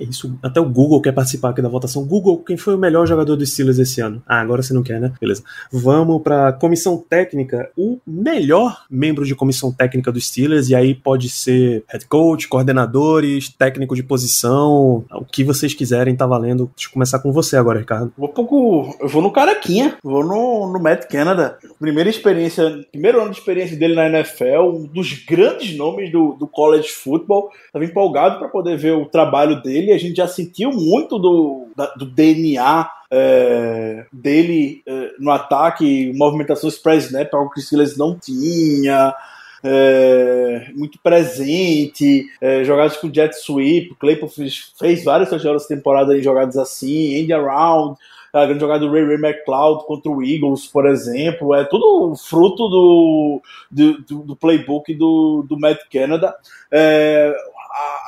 [0.00, 2.04] Isso, até o Google quer participar aqui da votação.
[2.04, 4.22] Google, quem foi o melhor jogador do Steelers esse ano?
[4.26, 5.12] Ah, agora você não quer, né?
[5.20, 5.42] Beleza.
[5.70, 7.70] Vamos para comissão técnica.
[7.76, 13.48] O melhor membro de comissão técnica do Steelers, e aí pode ser head coach, coordenadores,
[13.48, 16.70] técnico de posição, o que vocês quiserem, tá valendo.
[16.74, 18.12] Deixa eu começar com você agora, Ricardo.
[18.16, 18.96] Vou pouco.
[19.00, 21.58] Eu vou no Caraquinha, vou no, no Matt Canada.
[21.78, 26.46] Primeira experiência, primeiro ano de experiência dele na NFL, um dos grandes nomes do, do
[26.46, 27.50] college football.
[27.66, 29.92] Estava empolgado para poder ver o trabalho dele.
[29.92, 36.68] A gente já sentiu muito do, da, do DNA é, dele é, no ataque, movimentação
[36.68, 39.14] express snap, algo que o Steelers não tinha.
[39.66, 46.58] É, muito presente, é, jogadas com jet sweep, Claypool fez, várias touchdowns temporada em jogadas
[46.58, 47.96] assim, end around,
[48.42, 52.68] a grande jogada do Ray Ray McLeod contra o Eagles, por exemplo, é tudo fruto
[52.68, 56.34] do, do, do playbook do, do Matt Canada.
[56.70, 57.34] É,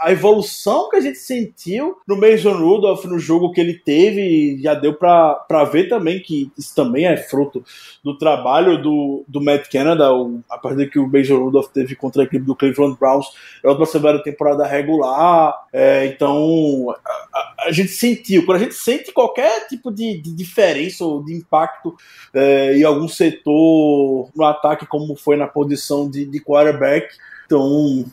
[0.03, 4.75] a, evolução que a gente sentiu no Mason Rudolph no jogo que ele teve já
[4.75, 7.65] deu para ver também que isso também é fruto
[8.03, 12.23] do trabalho do, do Matt Canada, o, a partir que o Mason Rudolph teve contra
[12.23, 13.27] a equipe do Cleveland Browns
[13.65, 18.75] é outra semana temporada regular, é, então a, a, a, gente sentiu, quando a gente
[18.75, 21.97] sente qualquer tipo de, de diferença ou de impacto
[22.33, 27.09] é, em algum setor no ataque como foi na posição de, de quarterback,
[27.47, 28.05] então,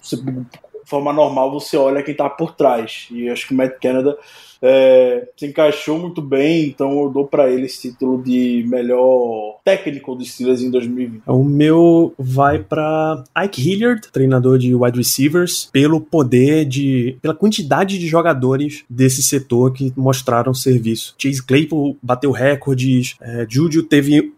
[0.85, 3.07] forma normal você olha quem tá por trás.
[3.11, 4.17] E acho que o Matt Canada
[4.63, 10.15] é, se encaixou muito bem, então eu dou para ele esse título de melhor técnico
[10.15, 11.23] dos Steelers em 2020.
[11.27, 17.99] O meu vai para Ike Hilliard, treinador de wide receivers, pelo poder de, pela quantidade
[17.99, 21.13] de jogadores desse setor que mostraram serviço.
[21.17, 24.31] Chase Claypool bateu recordes, é, Juju teve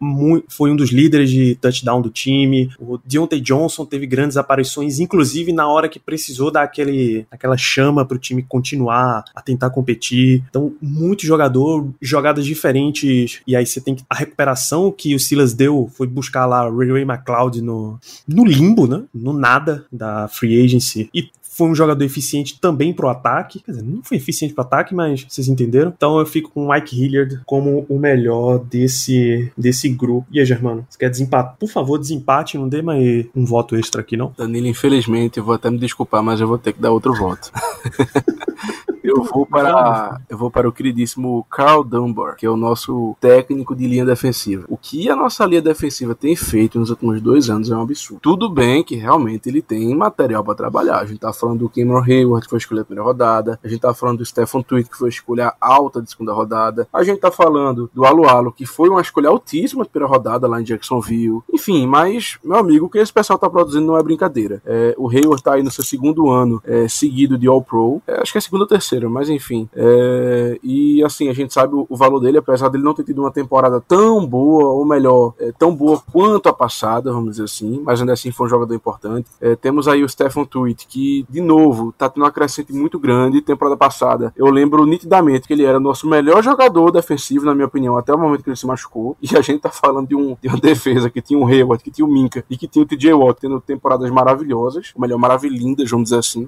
[0.47, 5.53] foi um dos líderes de touchdown do time, o Deontay Johnson teve grandes aparições, inclusive
[5.53, 10.14] na hora que precisou dar aquele, aquela chama para o time continuar a tentar competir
[10.47, 13.41] então, muito jogador, jogadas diferentes.
[13.45, 14.03] E aí você tem que.
[14.09, 18.45] A recuperação que o Silas deu foi buscar lá o Ray Ray McLeod no, no
[18.45, 19.03] limbo, né?
[19.13, 21.09] No nada da free agency.
[21.13, 23.61] E foi um jogador eficiente também pro ataque.
[23.61, 25.93] Quer dizer, não foi eficiente pro ataque, mas vocês entenderam.
[25.95, 30.27] Então eu fico com o Mike Hilliard como o melhor desse, desse grupo.
[30.31, 31.55] E aí, Germano, você quer desempatar?
[31.57, 34.33] Por favor, desempate, não dê mais um voto extra aqui, não?
[34.37, 37.49] Danilo, infelizmente, eu vou até me desculpar, mas eu vou ter que dar outro voto.
[39.05, 43.75] Eu vou para eu vou para o queridíssimo Carl Dunbar, que é o nosso técnico
[43.75, 44.65] de linha defensiva.
[44.67, 48.19] O que a nossa linha defensiva tem feito nos últimos dois anos é um absurdo.
[48.19, 50.97] Tudo bem que realmente ele tem material para trabalhar.
[50.97, 53.59] A gente tá falando do Cameron Hayward, que foi escolha a primeira rodada.
[53.63, 56.87] A gente tá falando do Stephen Tweet, que foi escolha alta de segunda rodada.
[56.91, 60.59] A gente tá falando do Alualo, que foi uma escolha altíssima de primeira rodada lá
[60.59, 61.41] em Jacksonville.
[61.53, 64.63] Enfim, mas, meu amigo, o que esse pessoal tá produzindo não é brincadeira.
[64.65, 68.01] É, o Hayward tá aí no seu segundo ano é, seguido de All-Pro.
[68.07, 69.69] É, acho que é segundo ou terceiro mas enfim.
[69.75, 73.21] É, e assim, a gente sabe o, o, valor dele, apesar dele não ter tido
[73.21, 77.81] uma temporada tão boa, ou melhor, é, tão boa quanto a passada, vamos dizer assim,
[77.83, 79.29] mas ainda assim foi um jogador importante.
[79.41, 83.41] É, temos aí o Stephen Tweet, que, de novo, tá tendo uma crescente muito grande.
[83.41, 87.97] Temporada passada, eu lembro nitidamente que ele era nosso melhor jogador defensivo, na minha opinião,
[87.97, 89.17] até o momento que ele se machucou.
[89.21, 91.91] E a gente tá falando de, um, de uma defesa que tinha o Hayward, que
[91.91, 95.89] tinha o Minka e que tinha o TJ Watt tendo temporadas maravilhosas, ou melhor, maravilhindas,
[95.89, 96.47] vamos dizer assim.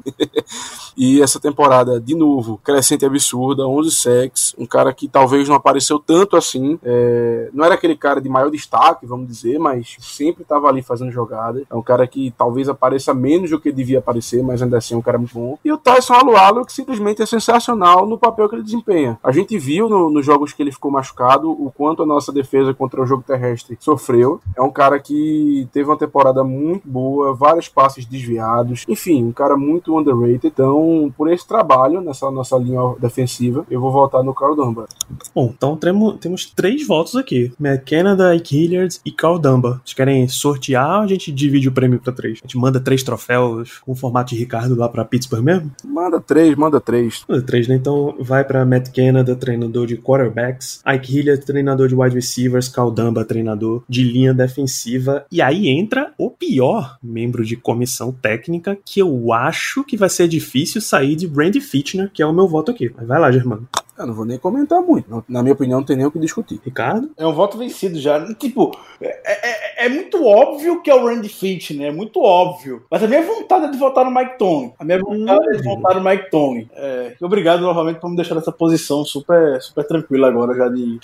[0.98, 5.56] e essa temporada, de novo, novo, crescente absurda, 11 sacks, um cara que talvez não
[5.56, 10.44] apareceu tanto assim, é, não era aquele cara de maior destaque, vamos dizer, mas sempre
[10.44, 11.64] estava ali fazendo jogadas.
[11.70, 14.98] É um cara que talvez apareça menos do que devia aparecer, mas ainda assim é
[14.98, 15.58] um cara muito bom.
[15.66, 19.18] E o Tyson Alualo, que simplesmente é sensacional no papel que ele desempenha.
[19.24, 22.74] A gente viu no, nos jogos que ele ficou machucado o quanto a nossa defesa
[22.74, 24.40] contra o jogo terrestre sofreu.
[24.56, 29.58] É um cara que teve uma temporada muito boa, vários passes desviados, enfim, um cara
[29.58, 30.48] muito underrated.
[30.48, 34.88] Então, por esse trabalho nessa nossa linha defensiva, eu vou votar no Carl Dunbar.
[35.34, 39.82] Bom, então temos, temos três votos aqui: McKenna, Ike Hilliard e Carl Dunbar.
[39.84, 42.40] Vocês querem sortear ou a gente divide o prêmio para três?
[42.40, 45.72] A gente manda três troféus com o formato de Ricardo lá para Pittsburgh mesmo?
[45.84, 47.24] Manda três, manda três.
[47.28, 47.76] Manda três, né?
[47.76, 52.92] Então vai para Matt Canada, treinador de quarterbacks, Ike Hilliard, treinador de wide receivers, Carl
[52.92, 55.26] Dunbar, treinador de linha defensiva.
[55.32, 60.28] E aí entra o pior membro de comissão técnica, que eu acho que vai ser
[60.28, 62.90] difícil sair de Brandy Fitchner, que é o meu voto aqui.
[62.90, 63.70] Vai lá, Germano.
[63.98, 65.24] Eu não vou nem comentar muito.
[65.28, 66.60] Na minha opinião, não tem nem o que discutir.
[66.64, 67.10] Ricardo?
[67.18, 68.34] É um voto vencido já.
[68.36, 68.72] Tipo,
[69.02, 71.88] é, é, é muito óbvio que é o Randy Fitch, né?
[71.88, 72.84] É muito óbvio.
[72.92, 74.74] Mas a minha vontade é de votar no Mike Tony.
[74.78, 75.54] A minha vontade hum.
[75.54, 76.70] é de votar no Mike Tony.
[76.76, 81.00] É, obrigado novamente por me deixar nessa posição super, super tranquila agora, já de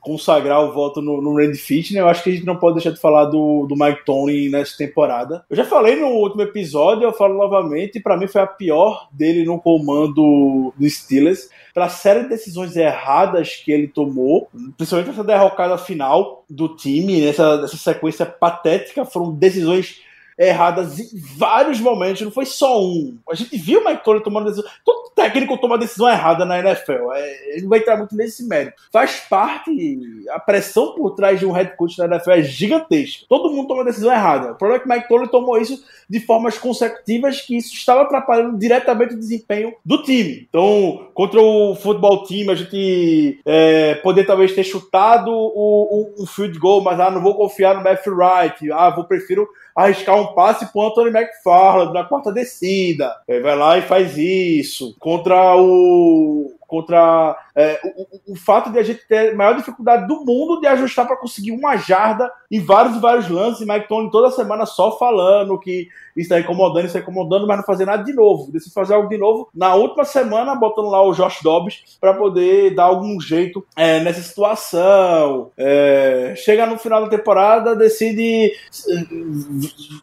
[0.00, 2.00] consagrar o voto no, no Randy Fitch, né?
[2.00, 4.76] Eu acho que a gente não pode deixar de falar do, do Mike Tony nessa
[4.76, 5.44] temporada.
[5.48, 9.44] Eu já falei no último episódio, eu falo novamente, para mim foi a pior dele
[9.44, 15.76] no comando do Steelers pela série de decisões erradas que ele tomou, principalmente essa derrocada
[15.76, 20.00] final do time, nessa, nessa sequência patética, foram decisões
[20.38, 23.16] erradas em vários momentos, não foi só um.
[23.30, 24.70] A gente viu o Mike Tolley tomando decisão.
[24.84, 27.12] Todo técnico toma decisão errada na NFL.
[27.12, 28.82] É, ele não vai entrar muito nesse mérito.
[28.92, 33.26] Faz parte, a pressão por trás de um head coach na NFL é gigantesca.
[33.28, 34.52] Todo mundo toma decisão errada.
[34.52, 38.58] O problema é que Mike Tolley tomou isso de formas consecutivas, que isso estava atrapalhando
[38.58, 40.46] diretamente o desempenho do time.
[40.48, 46.26] Então, contra o futebol time, a gente é, poder talvez ter chutado o, o, o
[46.26, 48.72] field goal, mas ah, não vou confiar no Matthew Wright.
[48.72, 53.14] Ah, vou prefiro arriscar um passe pro Anthony McFarland na quarta descida.
[53.26, 54.94] Ele vai lá e faz isso.
[54.98, 60.24] Contra o contra é, o, o, fato de a gente ter a maior dificuldade do
[60.24, 63.60] mundo de ajustar para conseguir uma jarda em vários e vários lances.
[63.60, 67.84] E Mike Tony toda semana só falando que está incomodando, está incomodando, mas não fazer
[67.84, 68.50] nada de novo.
[68.50, 72.74] Decide fazer algo de novo na última semana, botando lá o Josh Dobbs para poder
[72.74, 75.52] dar algum jeito é, nessa situação.
[75.56, 79.04] É, chega no final da temporada, decide é,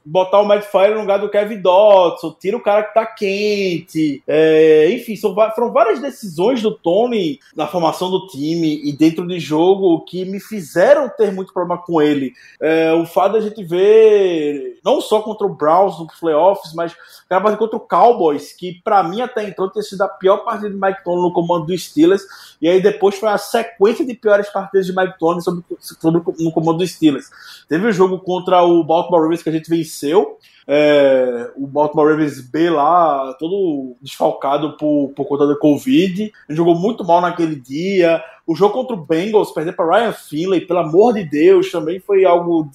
[0.06, 4.24] botar o Matt Fire no lugar do Kevin Dodson, tira o cara que tá quente.
[4.26, 9.40] É, enfim, são, foram várias decisões do Tony na formação do time e dentro de
[9.40, 12.34] jogo que me fizeram ter muito problema com ele.
[12.60, 17.56] É, o fato da gente ver, não só contra o Browns no playoffs, mas acaba
[17.58, 21.04] contra o Cowboys, que para mim até então tem sido a pior partida de Mike
[21.04, 22.24] Tony no comando dos Steelers,
[22.62, 26.52] e aí depois foi a sequência de piores partidas de Mike Tony sobre, sobre, no
[26.52, 27.30] comando dos Steelers.
[27.68, 30.38] Teve o um jogo contra o Baltimore Ravens que a gente venceu,
[30.68, 36.24] é, o Baltimore Ravens B lá, todo desfalcado por, por conta da Covid.
[36.24, 38.24] Ele jogou muito mal naquele dia.
[38.46, 42.26] O jogo contra o Bengals, perder para Ryan Finley, pelo amor de Deus, também foi
[42.26, 42.70] algo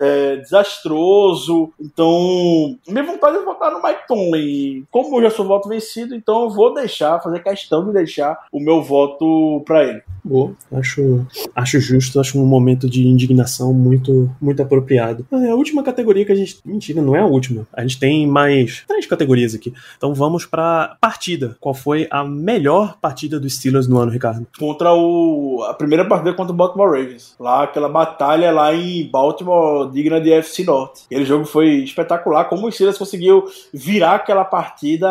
[0.00, 1.72] é, desastroso.
[1.80, 4.86] Então, minha vontade é votar no Mike Tomlin.
[4.90, 8.60] Como eu já sou voto vencido, então eu vou deixar, fazer questão de deixar o
[8.60, 10.02] meu voto para ele.
[10.24, 11.24] Boa, acho,
[11.54, 15.24] acho justo, acho um momento de indignação muito, muito apropriado.
[15.30, 16.58] É a última categoria que a gente.
[16.64, 17.64] Mentira, não é a última.
[17.72, 19.72] A gente tem mais três categorias aqui.
[19.96, 21.56] Então vamos para partida.
[21.60, 24.46] Qual foi a melhor partida dos Steelers no ano, Ricardo?
[24.58, 25.64] Contra o.
[25.68, 27.36] A primeira partida contra o Baltimore Ravens.
[27.38, 31.04] Lá, aquela batalha lá em Baltimore digna de FC Norte.
[31.06, 32.44] Aquele jogo foi espetacular.
[32.44, 35.08] Como o Steelers conseguiu virar aquela partida,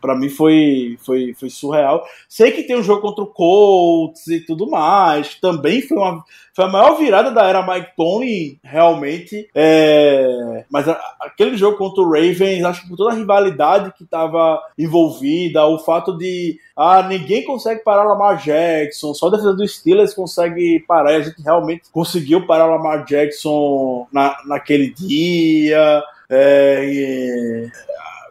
[0.00, 2.04] para mim foi, foi, foi surreal.
[2.28, 6.24] Sei que tem um jogo contra o Colts e tudo mais, também foi uma
[6.54, 9.50] foi a maior virada da era Mike Tony, realmente.
[9.52, 10.64] É...
[10.70, 14.62] Mas a, aquele jogo contra o Ravens, acho que por toda a rivalidade que estava
[14.78, 20.14] envolvida, o fato de ah, ninguém consegue parar Lamar Jackson, só a defesa dos Steelers
[20.14, 21.14] consegue parar.
[21.14, 23.33] E a gente realmente conseguiu parar Lamar Jackson
[24.12, 26.02] na, naquele dia.
[26.30, 27.68] É,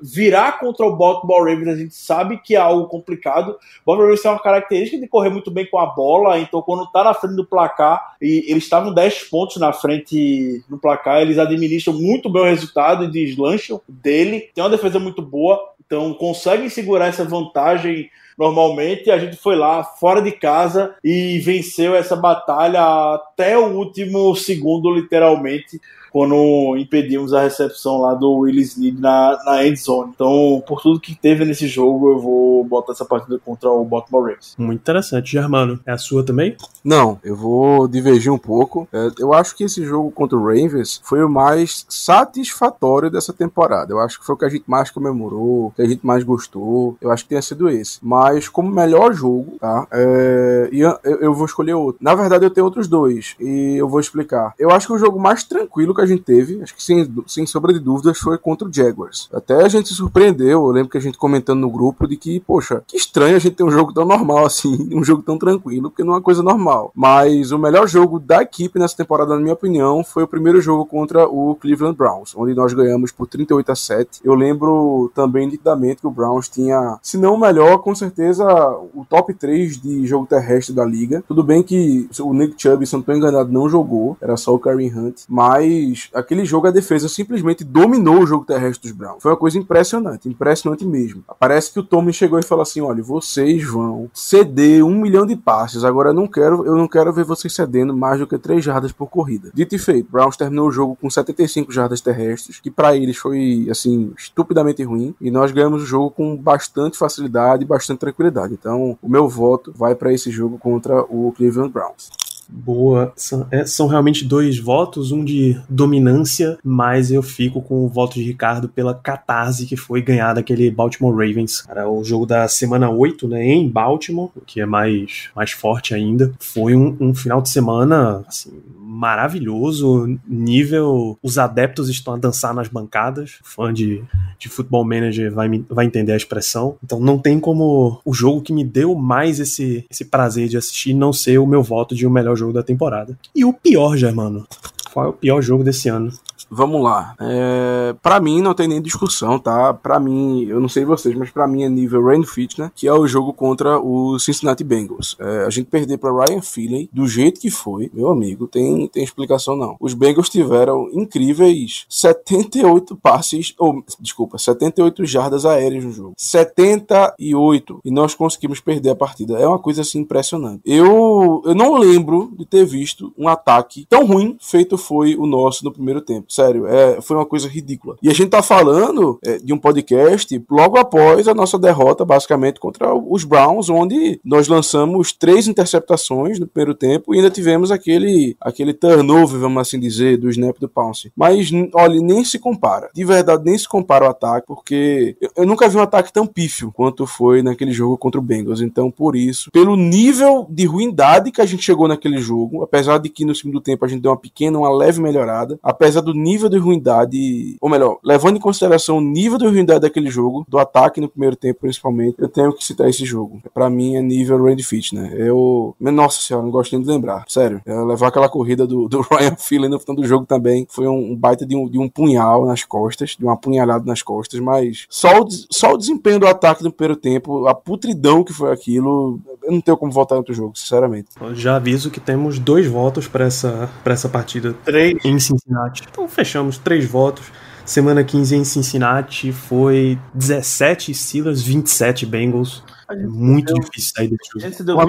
[0.04, 3.52] virar contra o Baltimore Ravens, a gente sabe que é algo complicado.
[3.52, 6.92] O Baltimore Ravens tem uma característica de correr muito bem com a bola, então quando
[6.92, 11.38] tá na frente do placar, e eles estavam 10 pontos na frente no placar, eles
[11.38, 14.50] administram muito bem o resultado e deslancham dele.
[14.54, 19.12] Tem uma defesa muito boa, então conseguem segurar essa vantagem normalmente.
[19.12, 22.82] A gente foi lá fora de casa e venceu essa batalha
[23.14, 25.80] até o último segundo, literalmente
[26.14, 30.12] quando impedimos a recepção lá do Willis Need na, na end zone.
[30.14, 34.22] Então, por tudo que teve nesse jogo, eu vou botar essa partida contra o Baltimore
[34.22, 34.54] Ravens.
[34.60, 35.80] Muito interessante, Germano.
[35.88, 36.56] É a sua também?
[36.84, 38.88] Não, eu vou divergir um pouco.
[38.94, 43.92] É, eu acho que esse jogo contra o Ravens foi o mais satisfatório dessa temporada.
[43.92, 46.96] Eu acho que foi o que a gente mais comemorou, que a gente mais gostou.
[47.02, 47.98] Eu acho que tenha sido esse.
[48.04, 49.88] Mas como melhor jogo, tá?
[49.92, 51.98] É, e eu, eu vou escolher outro.
[52.00, 54.54] Na verdade, eu tenho outros dois e eu vou explicar.
[54.60, 57.46] Eu acho que o jogo mais tranquilo que a gente teve, acho que sem, sem
[57.46, 59.30] sombra de dúvidas, foi contra o Jaguars.
[59.34, 62.40] Até a gente se surpreendeu, eu lembro que a gente comentando no grupo de que,
[62.40, 65.90] poxa, que estranho a gente ter um jogo tão normal assim, um jogo tão tranquilo,
[65.90, 66.92] porque não é uma coisa normal.
[66.96, 70.86] Mas o melhor jogo da equipe nessa temporada, na minha opinião, foi o primeiro jogo
[70.86, 74.22] contra o Cleveland Browns, onde nós ganhamos por 38 a 7.
[74.24, 78.46] Eu lembro também nitidamente que o Browns tinha, se não o melhor, com certeza
[78.94, 81.24] o top 3 de jogo terrestre da liga.
[81.28, 84.60] Tudo bem que o Nick Chubb, se não estou enganado, não jogou, era só o
[84.60, 89.22] Kareem Hunt, mas Aquele jogo, a defesa simplesmente dominou o jogo terrestre dos Browns.
[89.22, 91.24] Foi uma coisa impressionante, impressionante mesmo.
[91.40, 95.36] Parece que o Tommy chegou e falou assim: olha, vocês vão ceder um milhão de
[95.36, 95.84] passes.
[95.84, 98.92] Agora eu não quero, eu não quero ver vocês cedendo mais do que três jardas
[98.92, 99.52] por corrida.
[99.54, 103.68] Dito e feito, Browns terminou o jogo com 75 jardas terrestres, que para eles foi
[103.70, 105.16] assim, estupidamente ruim.
[105.20, 108.54] E nós ganhamos o jogo com bastante facilidade e bastante tranquilidade.
[108.54, 112.10] Então, o meu voto vai para esse jogo contra o Cleveland Browns.
[112.50, 113.14] Boa.
[113.16, 118.16] São, é, são, realmente dois votos, um de dominância, mas eu fico com o voto
[118.16, 121.64] de Ricardo pela catarse que foi ganhar daquele Baltimore Ravens.
[121.70, 126.32] Era o jogo da semana 8, né, em Baltimore, que é mais, mais forte ainda.
[126.40, 128.52] Foi um, um final de semana, assim,
[128.94, 133.40] maravilhoso, nível os adeptos estão a dançar nas bancadas.
[133.44, 134.04] O fã de,
[134.38, 136.76] de Football Manager vai, vai entender a expressão.
[136.84, 140.94] Então não tem como o jogo que me deu mais esse, esse prazer de assistir
[140.94, 143.18] não ser o meu voto de o melhor jogo da temporada.
[143.36, 144.48] E o pior, Germano.
[144.92, 146.12] Qual é o pior jogo desse ano?
[146.50, 147.16] Vamos lá.
[147.20, 149.74] É, para mim não tem nem discussão, tá?
[149.74, 152.94] Para mim, eu não sei vocês, mas para mim é nível Rain Fitness, que é
[152.94, 155.16] o jogo contra o Cincinnati Bengals.
[155.20, 159.04] É, a gente perder para Ryan Philly do jeito que foi, meu amigo, tem tem
[159.04, 159.76] explicação não.
[159.80, 166.14] Os Bengals tiveram incríveis 78 passes, ou desculpa, 78 jardas aéreas no jogo.
[166.18, 169.38] 78 e nós conseguimos perder a partida.
[169.38, 170.62] É uma coisa assim impressionante.
[170.66, 175.64] Eu eu não lembro de ter visto um ataque tão ruim feito foi o nosso
[175.64, 177.96] no primeiro tempo Sério, é, foi uma coisa ridícula.
[178.02, 182.60] E a gente tá falando é, de um podcast logo após a nossa derrota, basicamente,
[182.60, 188.36] contra os Browns, onde nós lançamos três interceptações no primeiro tempo e ainda tivemos aquele,
[188.42, 191.12] aquele turnover, vamos assim dizer, do snap do Pounce.
[191.16, 192.90] Mas, olha, nem se compara.
[192.96, 196.26] De verdade, nem se compara o ataque, porque eu, eu nunca vi um ataque tão
[196.26, 198.60] pífio quanto foi naquele jogo contra o Bengals.
[198.60, 203.08] Então, por isso, pelo nível de ruindade que a gente chegou naquele jogo, apesar de
[203.08, 206.50] que no segundo tempo a gente deu uma pequena, uma leve melhorada, apesar do nível
[206.50, 211.02] de ruindade, ou melhor, levando em consideração o nível de ruindade daquele jogo, do ataque
[211.02, 213.42] no primeiro tempo principalmente, eu tenho que citar esse jogo.
[213.54, 215.14] Para mim é nível Randy Fitch, né?
[215.18, 217.62] Eu, nossa senhora, não gosto nem de lembrar, sério.
[217.66, 221.12] Eu levar aquela corrida do, do Ryan Philly no final do jogo também foi um,
[221.12, 224.86] um baita de um, de um punhal nas costas, de uma apunhalada nas costas, mas
[224.90, 229.20] só o, só o desempenho do ataque no primeiro tempo, a putridão que foi aquilo,
[229.44, 231.10] eu não tenho como votar em outro jogo, sinceramente.
[231.20, 234.54] Eu já aviso que temos dois votos para essa, pra essa partida.
[234.64, 234.94] Três.
[235.04, 235.84] Em Cincinnati.
[236.04, 237.32] Então fechamos três votos.
[237.66, 242.62] Semana 15 em Cincinnati foi 17 Steelers, 27 Bengals.
[243.08, 244.82] Muito deu, difícil sair desse jogo.
[244.82, 244.84] Uma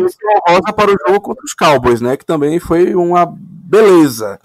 [0.48, 2.16] rosa para o jogo contra os Cowboys, né?
[2.16, 3.32] Que também foi uma
[3.64, 4.38] beleza.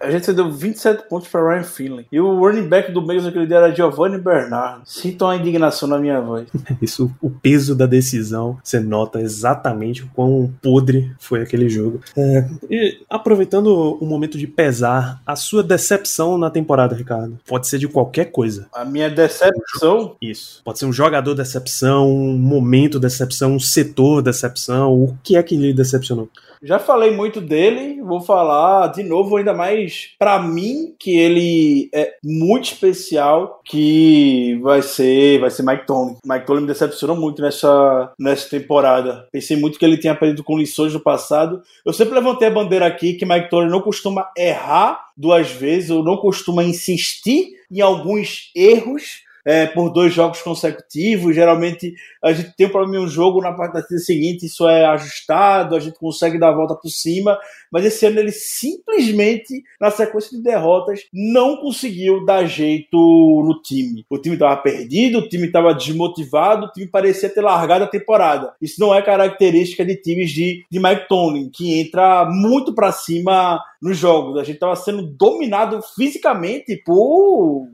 [0.00, 2.06] A gente deu 27 pontos para Ryan Finley.
[2.12, 4.82] E o running back do Bengals naquele dia era Giovanni Bernard.
[4.84, 6.46] Sinto uma indignação na minha voz.
[6.80, 12.00] Isso, o peso da decisão, você nota exatamente o quão podre foi aquele jogo.
[12.16, 13.68] É, e aproveitando
[14.00, 18.66] o momento de pesar, a sua decepção na temporada, Ricardo, pode ser de qualquer coisa.
[18.72, 20.16] A minha decepção?
[20.20, 20.60] Isso.
[20.64, 24.92] Pode ser um jogador decepção, um momento decepção, um setor decepção.
[24.92, 26.28] O que é que lhe decepcionou?
[26.64, 32.14] Já falei muito dele, vou falar de novo ainda mais para mim que ele é
[32.24, 36.16] muito especial, que vai ser, vai ser Mike Tony.
[36.24, 39.28] Mike Tony me decepcionou muito nessa nessa temporada.
[39.30, 41.62] Pensei muito que ele tinha aprendido com lições do passado.
[41.84, 46.02] Eu sempre levantei a bandeira aqui que Mike Tony não costuma errar duas vezes, ou
[46.02, 51.34] não costuma insistir em alguns erros é, por dois jogos consecutivos.
[51.34, 55.76] Geralmente a gente tem um problema em um jogo, na partida seguinte isso é ajustado,
[55.76, 57.38] a gente consegue dar a volta por cima,
[57.70, 64.04] mas esse ano ele simplesmente, na sequência de derrotas, não conseguiu dar jeito no time.
[64.08, 68.54] O time estava perdido, o time estava desmotivado, o time parecia ter largado a temporada.
[68.60, 73.60] Isso não é característica de times de, de Mike Tomlin, que entra muito para cima
[73.84, 74.38] nos jogos.
[74.38, 77.68] A gente estava sendo dominado fisicamente por.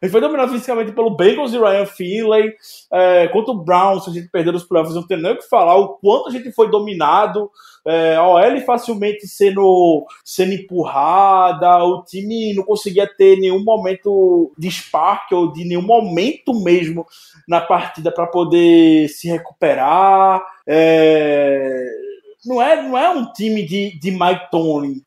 [0.00, 2.54] A gente foi dominado fisicamente pelo Bengals e Ryan Finley,
[2.92, 5.76] é, contra o Browns, a gente perdeu os playoffs, não tem nem o que falar,
[5.76, 7.50] o quanto a gente foi dominado,
[7.84, 14.70] é, a OL facilmente sendo, sendo empurrada, o time não conseguia ter nenhum momento de
[14.70, 17.04] spark ou de nenhum momento mesmo
[17.48, 20.44] na partida para poder se recuperar.
[20.64, 22.06] É,
[22.46, 25.02] não é, não é um time de, de Mike Tomlin.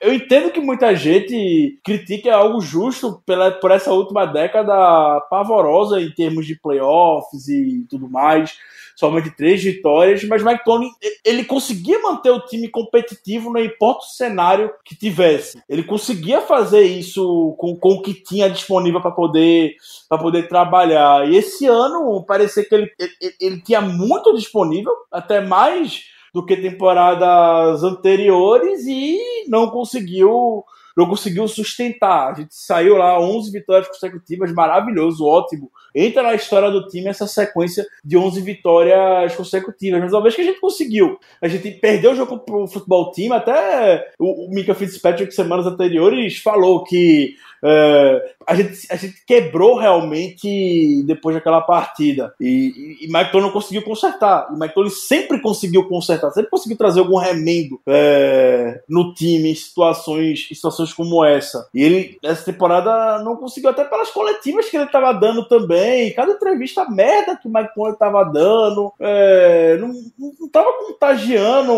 [0.00, 6.10] Eu entendo que muita gente critica algo justo pela, por essa última década pavorosa em
[6.10, 8.56] termos de playoffs e tudo mais.
[8.96, 10.88] Somente três vitórias, mas Mike Tomlin
[11.24, 15.60] ele conseguia manter o time competitivo, não importa o cenário que tivesse.
[15.68, 19.74] Ele conseguia fazer isso com, com o que tinha disponível para poder,
[20.08, 21.28] poder trabalhar.
[21.28, 26.56] E esse ano parecia que ele, ele, ele tinha muito disponível, até mais do que
[26.56, 30.64] temporadas anteriores e não conseguiu
[30.96, 32.30] não conseguiu sustentar.
[32.30, 35.70] A gente saiu lá 11 vitórias consecutivas, maravilhoso, ótimo.
[35.94, 40.00] Entra na história do time essa sequência de 11 vitórias consecutivas.
[40.00, 43.34] Mas uma vez que a gente conseguiu, a gente perdeu o jogo pro futebol time,
[43.34, 47.34] até o, o Mika Fitzpatrick semanas anteriores falou que
[47.66, 52.34] é, a, gente, a gente quebrou realmente depois daquela partida.
[52.38, 54.48] E, e, e Mike conseguiu consertar.
[54.52, 59.54] E Mike Tony sempre conseguiu consertar, sempre conseguiu trazer algum remendo é, no time em
[59.54, 61.66] situações, em situações como essa.
[61.72, 65.83] E ele, essa temporada, não conseguiu, até pelas coletivas que ele estava dando também.
[66.14, 68.92] Cada entrevista merda que o Mike Tony estava dando.
[69.00, 69.92] É, não,
[70.40, 71.74] não tava contagiando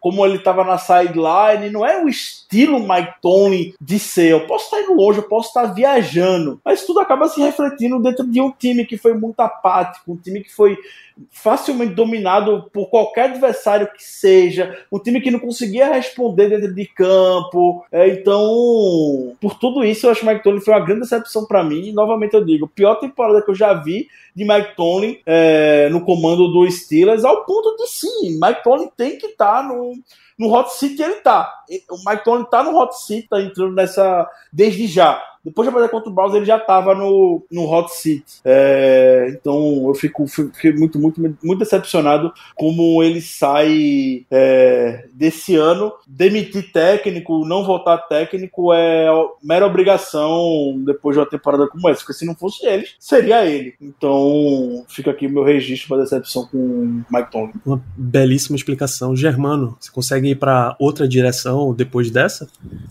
[0.00, 1.70] como ele estava na sideline.
[1.70, 4.32] Não é o estilo Mike Tony de ser.
[4.32, 8.26] Eu posso estar indo longe, eu posso estar viajando, mas tudo acaba se refletindo dentro
[8.26, 10.76] de um time que foi muito apático, um time que foi
[11.30, 16.86] facilmente dominado por qualquer adversário que seja, um time que não conseguia responder dentro de
[16.86, 17.84] campo.
[17.92, 21.46] É, então, por tudo isso, eu acho que o Mike Tony foi uma grande decepção
[21.46, 21.88] para mim.
[21.88, 26.04] E novamente eu digo, pior temporada que eu já vi de Mike Tony é, no
[26.04, 29.94] comando do Steelers, ao ponto de sim, Mike Tony tem que estar tá no
[30.42, 31.62] no hot seat ele tá.
[31.88, 35.22] O Mike Tony tá no hot seat, tá entrando nessa desde já.
[35.44, 38.24] Depois da partida contra o Browns, ele já estava no, no hot seat.
[38.44, 45.92] É, então eu fico, fiquei muito, muito, muito decepcionado como ele sai é, desse ano.
[46.06, 49.08] Demitir técnico, não votar técnico é
[49.42, 52.00] mera obrigação depois de uma temporada como essa.
[52.00, 53.74] Porque se não fosse ele, seria ele.
[53.80, 57.52] Então fica aqui meu registro para decepção com o Mike Tomlin.
[57.66, 59.16] Uma belíssima explicação.
[59.16, 62.48] Germano, você consegue ir para outra direção depois dessa?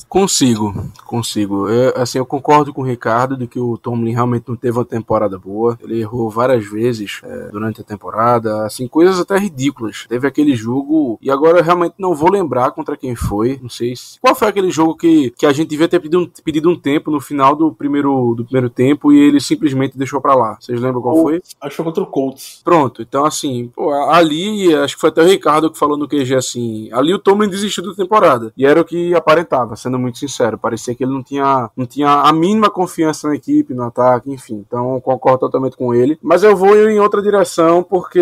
[0.07, 0.73] Consigo,
[1.05, 1.69] consigo.
[1.69, 4.85] Eu, assim, eu concordo com o Ricardo de que o Tomlin realmente não teve uma
[4.85, 5.77] temporada boa.
[5.81, 10.05] Ele errou várias vezes é, durante a temporada, assim, coisas até ridículas.
[10.07, 13.95] Teve aquele jogo, e agora eu realmente não vou lembrar contra quem foi, não sei
[13.95, 14.19] se...
[14.19, 17.11] Qual foi aquele jogo que, que a gente devia ter pedido um, pedido um tempo
[17.11, 20.57] no final do primeiro, do primeiro tempo e ele simplesmente deixou para lá?
[20.59, 21.41] Vocês lembram qual foi?
[21.61, 22.61] Acho que foi contra o Colts.
[22.63, 26.35] Pronto, então assim, pô, ali, acho que foi até o Ricardo que falou no QG
[26.35, 28.51] assim, ali o Tomlin desistiu da temporada.
[28.57, 30.57] E era o que aparentava, sendo muito sincero.
[30.57, 34.63] Parecia que ele não tinha, não tinha a mínima confiança na equipe, no ataque, enfim.
[34.67, 36.17] Então concordo totalmente com ele.
[36.21, 38.19] Mas eu vou em outra direção porque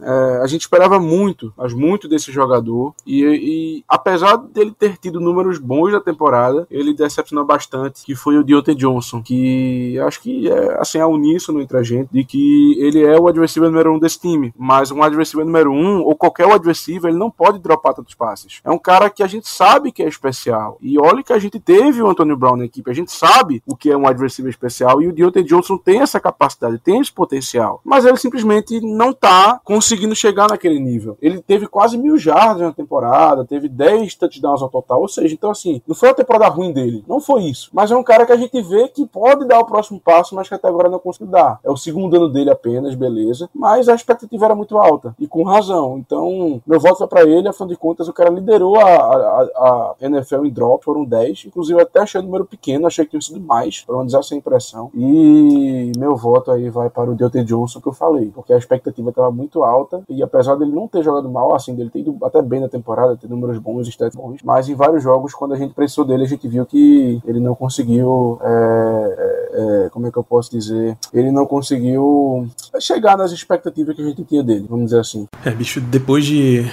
[0.00, 2.94] é, a gente esperava muito, mas muito desse jogador.
[3.06, 8.38] E, e, apesar dele ter tido números bons na temporada, ele decepcionou bastante, que foi
[8.38, 12.76] o Deontay Johnson, que acho que é assim, é uníssono entre a gente, de que
[12.80, 14.52] ele é o adversário número um desse time.
[14.56, 18.60] Mas um adversário número um, ou qualquer adversário, ele não pode dropar passes.
[18.64, 20.78] É um cara que a gente sabe que é especial.
[20.80, 23.76] E olha que a gente teve o Antonio Brown na equipe, a gente sabe o
[23.76, 27.80] que é um adversário especial e o Deontay Johnson tem essa capacidade, tem esse potencial.
[27.84, 31.16] Mas ele simplesmente não tá conseguindo chegar naquele nível.
[31.20, 35.50] Ele teve quase mil jardas na temporada, teve 10 touchdowns ao total, ou seja, então
[35.50, 37.70] assim, não foi uma temporada ruim dele, não foi isso.
[37.72, 40.48] Mas é um cara que a gente vê que pode dar o próximo passo, mas
[40.48, 41.60] que até agora não conseguiu dar.
[41.64, 45.42] É o segundo ano dele apenas, beleza, mas a expectativa era muito alta e com
[45.42, 45.98] razão.
[45.98, 49.94] Então, meu voto vai para ele, afinal de contas, o cara liderou a, a, a
[50.00, 53.40] NFL em drop, foram 10, inclusive até achei o número pequeno, achei que tinha sido
[53.40, 54.90] mais, para não dizer sem impressão.
[54.94, 59.10] E meu voto aí vai para o Deontay Johnson que eu falei, porque a expectativa
[59.10, 62.42] estava muito alta e apesar dele não ter jogado mal, assim, dele ter ido até
[62.42, 65.74] bem na temporada, ter números bons, stats bons, mas em vários jogos, quando a gente
[65.74, 69.16] precisou dele, a gente viu que ele não conseguiu, é,
[69.52, 72.46] é, é como é que eu posso dizer, ele não conseguiu
[72.80, 75.26] chegar nas expectativas que a gente tinha dele, vamos dizer assim.
[75.44, 76.64] É, bicho, depois de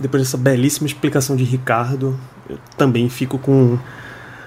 [0.00, 2.18] depois dessa belíssima explicação de Ricardo,
[2.48, 3.78] eu também fico com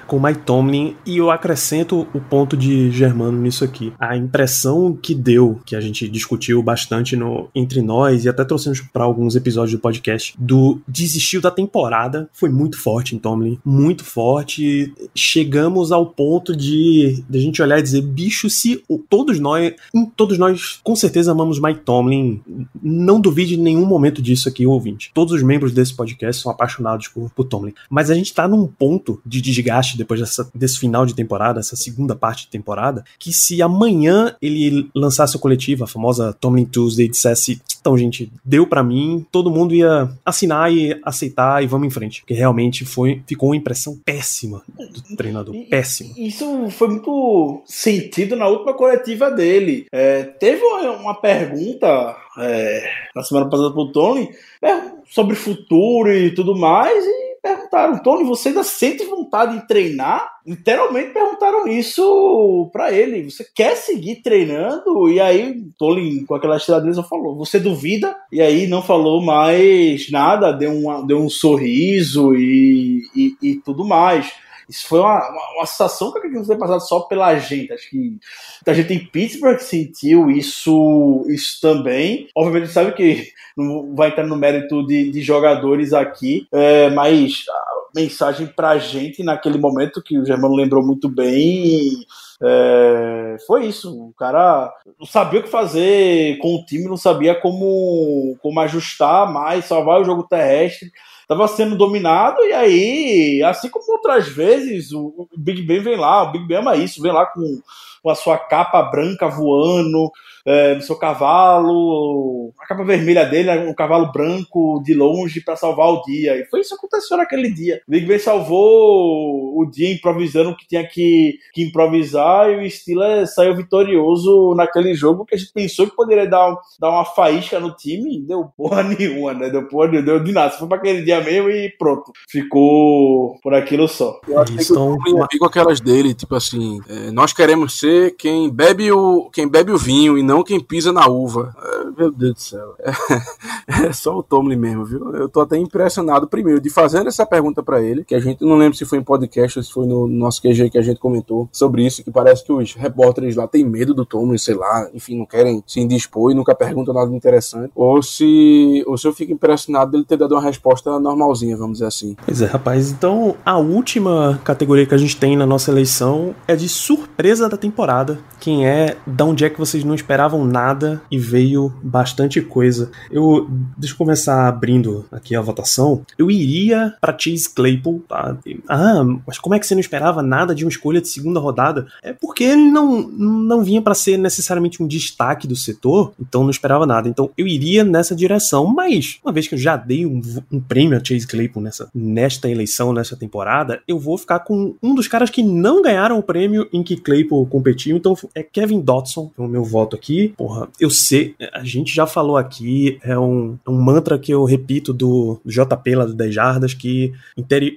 [0.08, 3.94] com Mike Tomlin e eu acrescento o ponto de Germano nisso aqui.
[4.00, 8.80] A impressão que deu, que a gente discutiu bastante no, entre nós e até trouxemos
[8.82, 14.04] para alguns episódios do podcast, do desistiu da temporada, foi muito forte em Tomlin, muito
[14.04, 14.94] forte.
[15.14, 19.74] Chegamos ao ponto de, de a gente olhar e dizer, bicho, se todos nós,
[20.16, 22.42] todos nós com certeza amamos Mike Tomlin,
[22.82, 25.12] não duvide em nenhum momento disso aqui, ouvinte.
[25.14, 28.66] Todos os membros desse podcast são apaixonados por, por Tomlin, mas a gente tá num
[28.68, 33.34] ponto de desgaste depois dessa, desse final de temporada, essa segunda parte de temporada, que
[33.34, 38.68] se amanhã ele lançasse a coletiva, a famosa Tomlin Tuesday, e dissesse: então, gente, deu
[38.68, 42.22] para mim, todo mundo ia assinar e aceitar e vamos em frente.
[42.22, 45.56] Porque realmente foi, ficou uma impressão péssima do treinador.
[45.70, 46.14] péssimo.
[46.18, 49.86] Isso foi muito sentido na última coletiva dele.
[49.92, 54.30] É, teve uma pergunta é, na semana passada pro Tony
[54.62, 60.30] é, sobre futuro e tudo mais, e perguntaram, Tony, você ainda sente vontade de treinar?
[60.46, 63.30] Literalmente perguntaram isso para ele.
[63.30, 65.10] Você quer seguir treinando?
[65.10, 68.16] E aí, Tony, com aquela estiradeza, falou: Você duvida?
[68.32, 73.86] E aí não falou mais nada, deu, uma, deu um sorriso e, e, e tudo
[73.86, 74.32] mais.
[74.70, 77.72] Isso foi uma, uma, uma situação que não foi passada só pela gente.
[77.72, 78.18] Acho que
[78.66, 82.28] a gente em Pittsburgh sentiu isso, isso também.
[82.36, 87.78] Obviamente, sabe que não vai entrar no mérito de, de jogadores aqui, é, mas a
[87.96, 92.06] mensagem pra gente naquele momento, que o Germano lembrou muito bem,
[92.44, 94.10] é, foi isso.
[94.10, 99.32] O cara não sabia o que fazer com o time, não sabia como, como ajustar
[99.32, 100.92] mais, salvar o jogo terrestre
[101.28, 106.32] estava sendo dominado, e aí, assim como outras vezes, o, Big Ben vem lá, o
[106.32, 107.62] Big Ben ama isso, vem lá com,
[108.02, 110.10] com a sua capa branca voando,
[110.48, 115.88] é, no seu cavalo, a capa vermelha dele, um cavalo branco de longe para salvar
[115.90, 116.38] o dia.
[116.38, 117.82] E foi isso que aconteceu naquele dia.
[117.86, 122.72] O Big Ben salvou o dia improvisando o que tinha que, que improvisar e o
[122.72, 127.60] Steelers saiu vitorioso naquele jogo que a gente pensou que poderia dar, dar uma faísca
[127.60, 128.22] no time.
[128.22, 129.50] Deu porra nenhuma, né?
[129.50, 130.52] Deu porra, deu de nada.
[130.52, 132.14] Foi para aquele dia mesmo e pronto.
[132.30, 134.20] Ficou por aquilo só.
[134.26, 134.98] Eu acho que então,
[135.40, 139.78] com aquelas dele, tipo assim, é, nós queremos ser quem bebe o, quem bebe o
[139.78, 141.56] vinho e não não quem pisa na uva.
[141.98, 142.76] Meu Deus do céu.
[142.80, 142.92] É,
[143.88, 145.16] é só o Tomlin mesmo, viu?
[145.16, 148.58] Eu tô até impressionado, primeiro, de fazer essa pergunta para ele, que a gente não
[148.58, 151.48] lembra se foi em podcast ou se foi no nosso QG que a gente comentou
[151.52, 155.18] sobre isso, que parece que os repórteres lá têm medo do Tomlin, sei lá, enfim,
[155.18, 157.72] não querem se indispor e nunca perguntam nada interessante.
[157.76, 161.88] Ou se, ou se eu fico impressionado dele ter dado uma resposta normalzinha, vamos dizer
[161.88, 162.16] assim.
[162.26, 162.92] Pois é, rapaz.
[162.92, 167.58] Então, a última categoria que a gente tem na nossa eleição é de surpresa da
[167.58, 168.20] temporada.
[168.40, 172.92] Quem é, da onde é que vocês não esperavam nada e veio bastante coisa.
[173.12, 173.48] Eu,
[173.78, 176.06] deixa eu começar abrindo aqui a votação.
[176.18, 178.38] Eu iria para Chase Claypool, tá?
[178.68, 181.88] Ah, mas como é que você não esperava nada de uma escolha de segunda rodada?
[182.02, 186.50] É porque ele não, não vinha para ser necessariamente um destaque do setor, então não
[186.50, 187.08] esperava nada.
[187.10, 190.22] Então eu iria nessa direção, mas uma vez que eu já dei um,
[190.52, 194.96] um prêmio a Chase Claypool nessa, nesta eleição, nessa temporada, eu vou ficar com um
[194.96, 199.32] dos caras que não ganharam o prêmio em que Claypool competiu, então é Kevin Dotson,
[199.38, 203.58] é o meu voto aqui porra, eu sei, a gente já falou aqui, é um,
[203.68, 207.14] um mantra que eu repito do, do JP lá do 10 Jardas, que,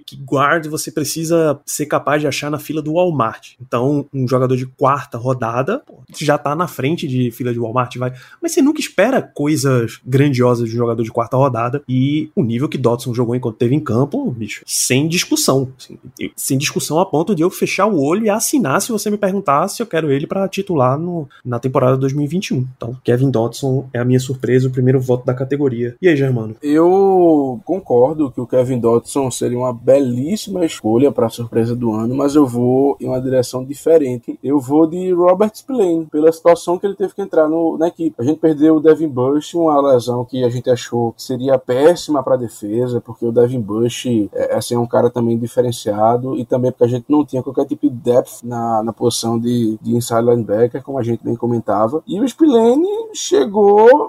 [0.06, 3.54] que guarde você precisa ser capaz de achar na fila do Walmart.
[3.60, 5.82] Então, um jogador de quarta rodada
[6.18, 8.12] já tá na frente de fila de Walmart, vai.
[8.42, 11.82] Mas você nunca espera coisas grandiosas de um jogador de quarta rodada.
[11.88, 15.72] E o nível que Dodson jogou enquanto teve em campo, bicho, sem discussão.
[15.78, 15.98] Assim,
[16.36, 19.68] sem discussão a ponto de eu fechar o olho e assinar se você me perguntar
[19.68, 22.68] se eu quero ele para titular no, na temporada 2020 2021.
[22.76, 25.96] Então, Kevin Dodson é a minha surpresa, o primeiro voto da categoria.
[26.00, 26.56] E aí, Germano?
[26.62, 32.14] Eu concordo que o Kevin Dodson seria uma belíssima escolha para a surpresa do ano,
[32.14, 34.38] mas eu vou em uma direção diferente.
[34.42, 38.16] Eu vou de Robert Spillane, pela situação que ele teve que entrar no, na equipe.
[38.18, 42.22] A gente perdeu o Devin Bush, uma lesão que a gente achou que seria péssima
[42.22, 46.44] para a defesa, porque o Devin Bush é, assim, é um cara também diferenciado e
[46.44, 49.96] também porque a gente não tinha qualquer tipo de depth na, na posição de, de
[49.96, 52.02] inside linebacker, como a gente bem comentava.
[52.06, 53.59] E o Spillane chegou,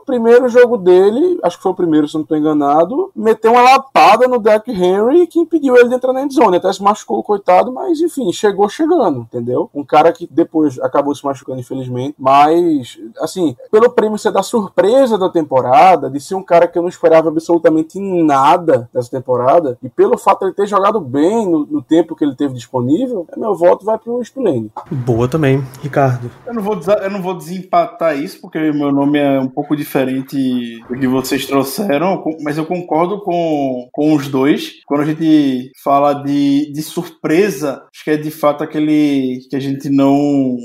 [0.05, 4.27] primeiro jogo dele, acho que foi o primeiro, se não estou enganado, meteu uma lapada
[4.27, 6.57] no Deck Henry que impediu ele de entrar na endzone.
[6.57, 9.69] Até se machucou, coitado, mas enfim, chegou chegando, entendeu?
[9.73, 15.17] Um cara que depois acabou se machucando, infelizmente, mas, assim, pelo prêmio ser da surpresa
[15.17, 19.89] da temporada, de ser um cara que eu não esperava absolutamente nada dessa temporada, e
[19.89, 23.55] pelo fato de ele ter jogado bem no, no tempo que ele teve disponível, meu
[23.55, 24.71] voto vai pro Spillane.
[24.91, 26.29] Boa também, Ricardo.
[26.45, 30.79] Eu não vou, eu não vou desempatar isso, porque meu nome é um pouco diferente
[30.87, 34.81] do que vocês trouxeram, mas eu concordo com, com os dois.
[34.85, 39.59] Quando a gente fala de, de surpresa, acho que é de fato aquele que a
[39.59, 40.57] gente não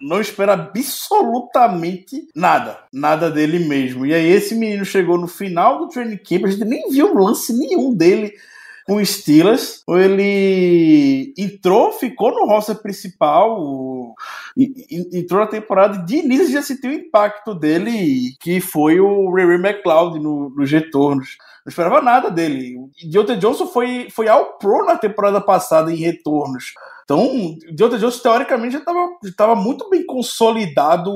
[0.00, 4.04] não espera absolutamente nada, nada dele mesmo.
[4.04, 7.56] E aí esse menino chegou no final do training camp, a gente nem viu lance
[7.56, 8.32] nenhum dele
[8.86, 9.82] com o Steelers.
[9.88, 14.14] Ele entrou, ficou no roster principal,
[15.12, 20.18] entrou na temporada de início já sentiu o impacto dele, que foi o Ray McLeod
[20.18, 21.36] no, nos retornos.
[21.64, 22.76] Não esperava nada dele.
[23.00, 26.74] E Deontay Johnson foi, foi ao pro na temporada passada em retornos.
[27.04, 28.82] Então, Deontay Johnson, teoricamente, já
[29.22, 31.12] estava muito bem consolidado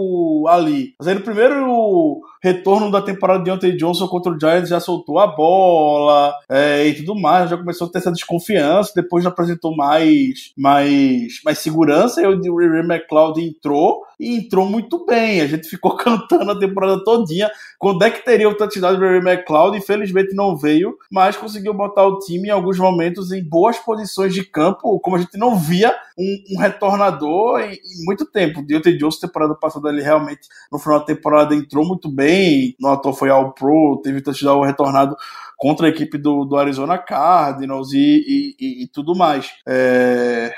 [0.48, 0.94] ali.
[0.98, 5.18] Mas aí no primeiro retorno da temporada de Deontay Johnson contra o Giants já soltou
[5.18, 9.74] a bola é, e tudo mais, já começou a ter essa desconfiança, depois já apresentou
[9.74, 15.40] mais, mais, mais segurança, e o Ray McLeod entrou e entrou muito bem.
[15.40, 17.50] A gente ficou cantando a temporada todinha.
[17.78, 19.76] Quando é que teria o touchdown de Ray McLeod?
[19.76, 24.44] Infelizmente não veio, mas conseguiu botar o time em alguns momentos em boas posições de
[24.44, 28.60] campo, como a gente não via um, um retornador em, em, muito tempo.
[28.60, 32.25] O Deontay Jones, temporada passada, ele realmente, no final da temporada, entrou muito bem,
[32.78, 35.16] no ator foi ao Pro, teve touchdown retornado
[35.56, 39.50] contra a equipe do, do Arizona Cardinals e, e, e tudo mais.
[39.66, 40.52] É,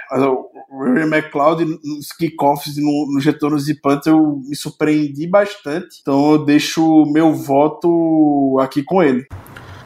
[0.71, 5.99] o Ray McLeod nos kickoffs e no, nos retornos de punt eu me surpreendi bastante,
[6.03, 9.27] então eu deixo meu voto aqui com ele.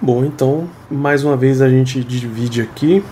[0.01, 3.05] Bom, então, mais uma vez a gente divide aqui.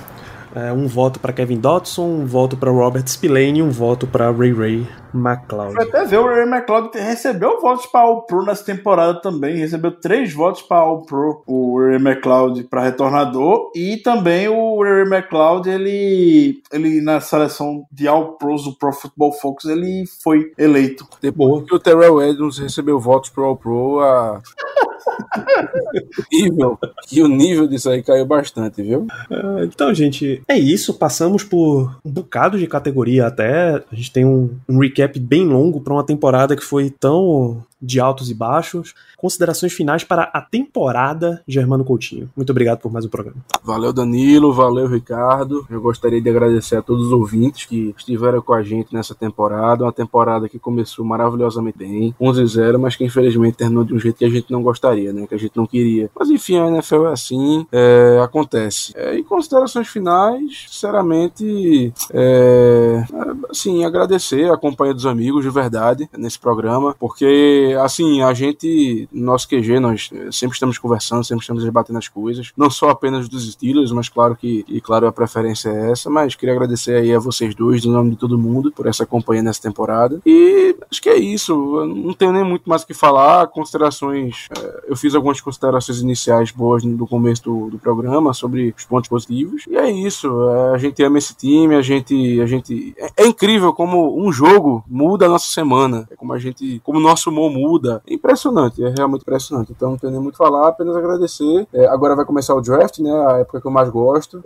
[0.53, 4.33] É, um voto para Kevin Dotson, um voto para Robert Spillane e um voto para
[4.33, 5.75] Ray Ray McLeod.
[5.75, 9.57] Foi até ver o Ray McLeod recebeu votos para All Pro nessa temporada também.
[9.57, 13.71] Recebeu três votos para All Pro, o Ray McLeod para retornador.
[13.75, 19.33] E também o Ray McLeod, ele, ele na seleção de All Pros do Pro Football
[19.33, 21.07] Focus, ele foi eleito.
[21.21, 24.41] Depois que o Terrell Edmonds recebeu votos pro All Pro, a.
[26.33, 26.79] nível,
[27.11, 29.07] e o nível disso aí caiu bastante, viu?
[29.31, 30.95] Uh, então, gente, é isso.
[30.95, 33.83] Passamos por um bocado de categoria até.
[33.91, 38.01] A gente tem um, um recap bem longo para uma temporada que foi tão de
[38.01, 38.95] altos e baixos.
[39.17, 42.31] Considerações finais para a temporada, Germano Coutinho.
[42.35, 43.37] Muito obrigado por mais um programa.
[43.63, 44.53] Valeu, Danilo.
[44.53, 45.67] Valeu, Ricardo.
[45.69, 49.85] Eu gostaria de agradecer a todos os ouvintes que estiveram com a gente nessa temporada.
[49.85, 54.25] Uma temporada que começou maravilhosamente bem, 11-0, mas que infelizmente terminou de um jeito que
[54.25, 55.27] a gente não gostaria, né?
[55.27, 56.11] Que a gente não queria.
[56.19, 58.93] Mas enfim, a NFL é assim, é, acontece.
[58.97, 63.05] É, e considerações finais, sinceramente, é,
[63.51, 69.27] assim, agradecer a companhia dos amigos de verdade nesse programa, porque assim, a gente, no
[69.27, 73.51] nosso QG, nós sempre estamos conversando, sempre estamos debatendo as coisas, não só apenas dos
[73.51, 77.19] Steelers, mas claro que, e claro, a preferência é essa, mas queria agradecer aí a
[77.19, 80.21] vocês dois, no nome de todo mundo, por essa companhia nessa temporada.
[80.25, 84.49] E acho que é isso, eu não tenho nem muito mais o que falar, considerações,
[84.57, 89.09] é, eu fiz algumas considerações iniciais boas no começo do, do programa sobre os pontos
[89.09, 93.25] positivos, e é isso, é, a gente ama esse time, a gente, a gente, é,
[93.25, 97.03] é incrível como um jogo muda a nossa semana, é como a gente, como o
[97.03, 97.60] nosso humor muda.
[98.07, 99.73] É impressionante, é realmente impressionante.
[99.73, 101.67] Então não tenho nem muito a falar, apenas agradecer.
[101.73, 103.11] É, agora vai começar o draft, né?
[103.11, 104.39] A época que eu mais gosto.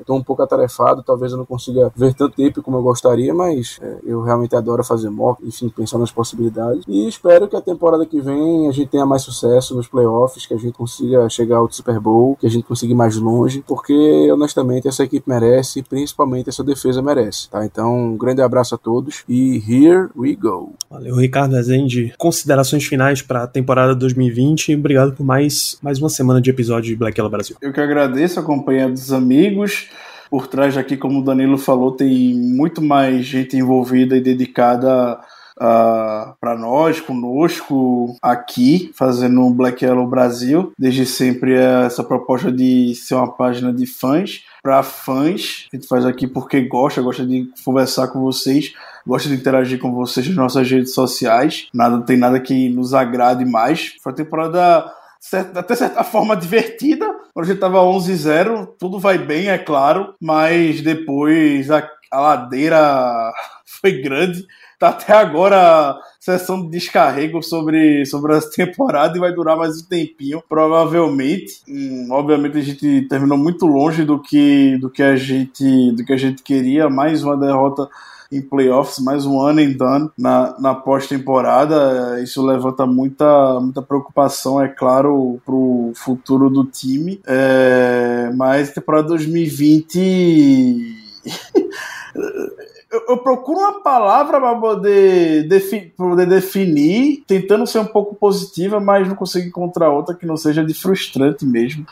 [0.00, 3.34] Estou é, um pouco atarefado, talvez eu não consiga ver tanto tempo como eu gostaria,
[3.34, 6.84] mas é, eu realmente adoro fazer mock, enfim, pensar nas possibilidades.
[6.86, 10.54] E espero que a temporada que vem a gente tenha mais sucesso nos playoffs, que
[10.54, 14.30] a gente consiga chegar ao Super Bowl, que a gente consiga ir mais longe, porque
[14.32, 17.64] honestamente essa equipe merece, principalmente essa defesa merece, tá?
[17.64, 20.72] Então, um grande abraço a todos e here we go.
[20.90, 24.74] Valeu, Ricardo Rezende considerações finais para a temporada 2020.
[24.74, 27.56] Obrigado por mais, mais uma semana de episódio de Black Yellow Brasil.
[27.62, 29.88] Eu que agradeço a companhia dos amigos.
[30.28, 35.18] Por trás aqui, como o Danilo falou, tem muito mais gente envolvida e dedicada
[35.60, 40.72] Uh, para nós, conosco, aqui, fazendo o Black Yellow Brasil.
[40.78, 45.66] Desde sempre é essa proposta de ser uma página de fãs, para fãs.
[45.72, 48.72] A gente faz aqui porque gosta, gosta de conversar com vocês,
[49.04, 51.68] gosta de interagir com vocês nas nossas redes sociais.
[51.74, 53.96] Nada, tem nada que nos agrade mais.
[54.00, 57.04] Foi uma temporada certa, até certa forma divertida.
[57.34, 63.32] Quando a gente tava 11-0, tudo vai bem, é claro, mas depois a, a ladeira
[63.66, 64.46] foi grande
[64.78, 69.82] Tá até agora a sessão de descarrego sobre, sobre essa temporada e vai durar mais
[69.82, 71.62] um tempinho, provavelmente.
[71.68, 76.12] Hum, obviamente a gente terminou muito longe do que, do que a gente do que
[76.12, 76.88] a gente queria.
[76.88, 77.88] Mais uma derrota
[78.30, 82.22] em playoffs, mais um ano em done na, na pós-temporada.
[82.22, 87.20] Isso levanta muita, muita preocupação, é claro, para o futuro do time.
[87.26, 90.94] É, mas temporada 2020.
[92.90, 98.80] eu, eu, procuro uma palavra para poder, defi poder definir, tentando ser um pouco positiva,
[98.80, 101.86] mas não consigo encontrar outra que não seja de frustrante mesmo.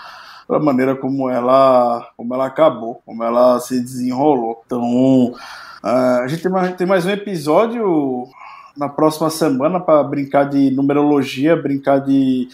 [0.49, 4.63] Da maneira como ela, como ela acabou, como ela se desenrolou.
[4.65, 5.33] Então,
[5.85, 8.27] uh, a gente tem mais, tem mais um episódio
[8.77, 12.49] na próxima semana para brincar de numerologia, brincar de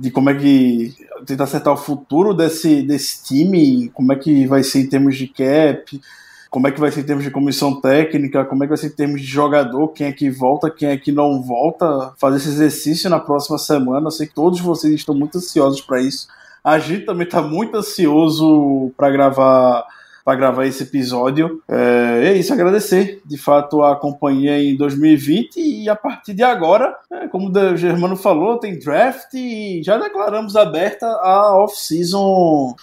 [0.00, 0.94] de como é que
[1.26, 5.26] tentar acertar o futuro desse, desse time, como é que vai ser em termos de
[5.26, 6.00] cap,
[6.50, 8.88] como é que vai ser em termos de comissão técnica, como é que vai ser
[8.88, 12.48] em termos de jogador, quem é que volta, quem é que não volta, fazer esse
[12.48, 14.06] exercício na próxima semana.
[14.06, 16.28] Eu sei que todos vocês estão muito ansiosos para isso.
[16.64, 19.86] A gente também está muito ansioso para gravar
[20.28, 21.62] para gravar esse episódio.
[21.66, 26.94] É, é, isso, agradecer de fato a companhia em 2020 e a partir de agora,
[27.10, 32.76] é, como o Germano falou, tem draft e já declaramos aberta a off-season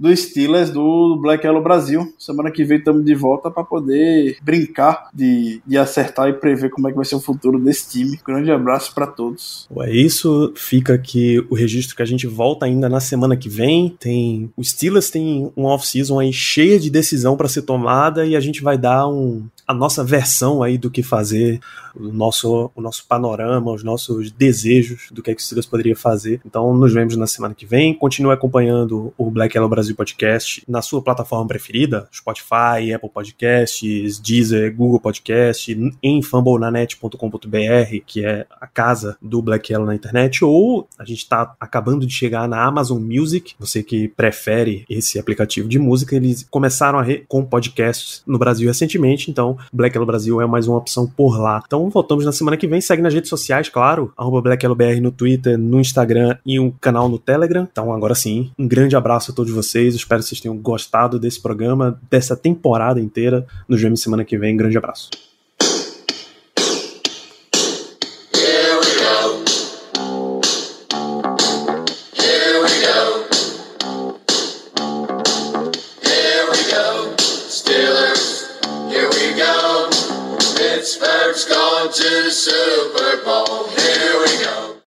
[0.00, 2.10] do Steelers do Black Yellow Brasil.
[2.18, 6.88] Semana que vem estamos de volta para poder brincar de, de acertar e prever como
[6.88, 8.18] é que vai ser o futuro desse time.
[8.26, 9.68] Grande abraço para todos.
[9.78, 13.94] É isso, fica aqui o registro que a gente volta ainda na semana que vem.
[14.00, 18.40] Tem o Steelers tem um off-season aí cheia de decisão para ser tomada e a
[18.40, 21.60] gente vai dar um, a nossa versão aí do que fazer,
[21.94, 25.94] o nosso, o nosso panorama, os nossos desejos do que, é que o Steelers poderia
[25.94, 26.40] fazer.
[26.44, 27.94] Então nos vemos na semana que vem.
[27.94, 34.74] Continue acompanhando o Black Yellow Brasil Podcast na sua plataforma preferida, Spotify, Apple Podcasts, Deezer,
[34.74, 41.04] Google Podcast, em fumblenanet.com.br, que é a casa do Black Yellow na internet, ou a
[41.04, 46.16] gente está acabando de chegar na Amazon Music, você que prefere esse aplicativo de música,
[46.16, 50.76] eles começaram a com podcasts no Brasil recentemente, então Black Yellow Brasil é mais uma
[50.76, 51.62] opção por lá.
[51.64, 52.80] Então voltamos na semana que vem.
[52.80, 54.12] Segue nas redes sociais, claro.
[54.16, 57.68] Arroba BlackYellowBR no Twitter, no Instagram e o um canal no Telegram.
[57.70, 59.94] Então agora sim, um grande abraço a todos vocês.
[59.94, 63.46] Espero que vocês tenham gostado desse programa, dessa temporada inteira.
[63.68, 64.56] Nos vemos semana que vem.
[64.56, 65.29] Grande abraço.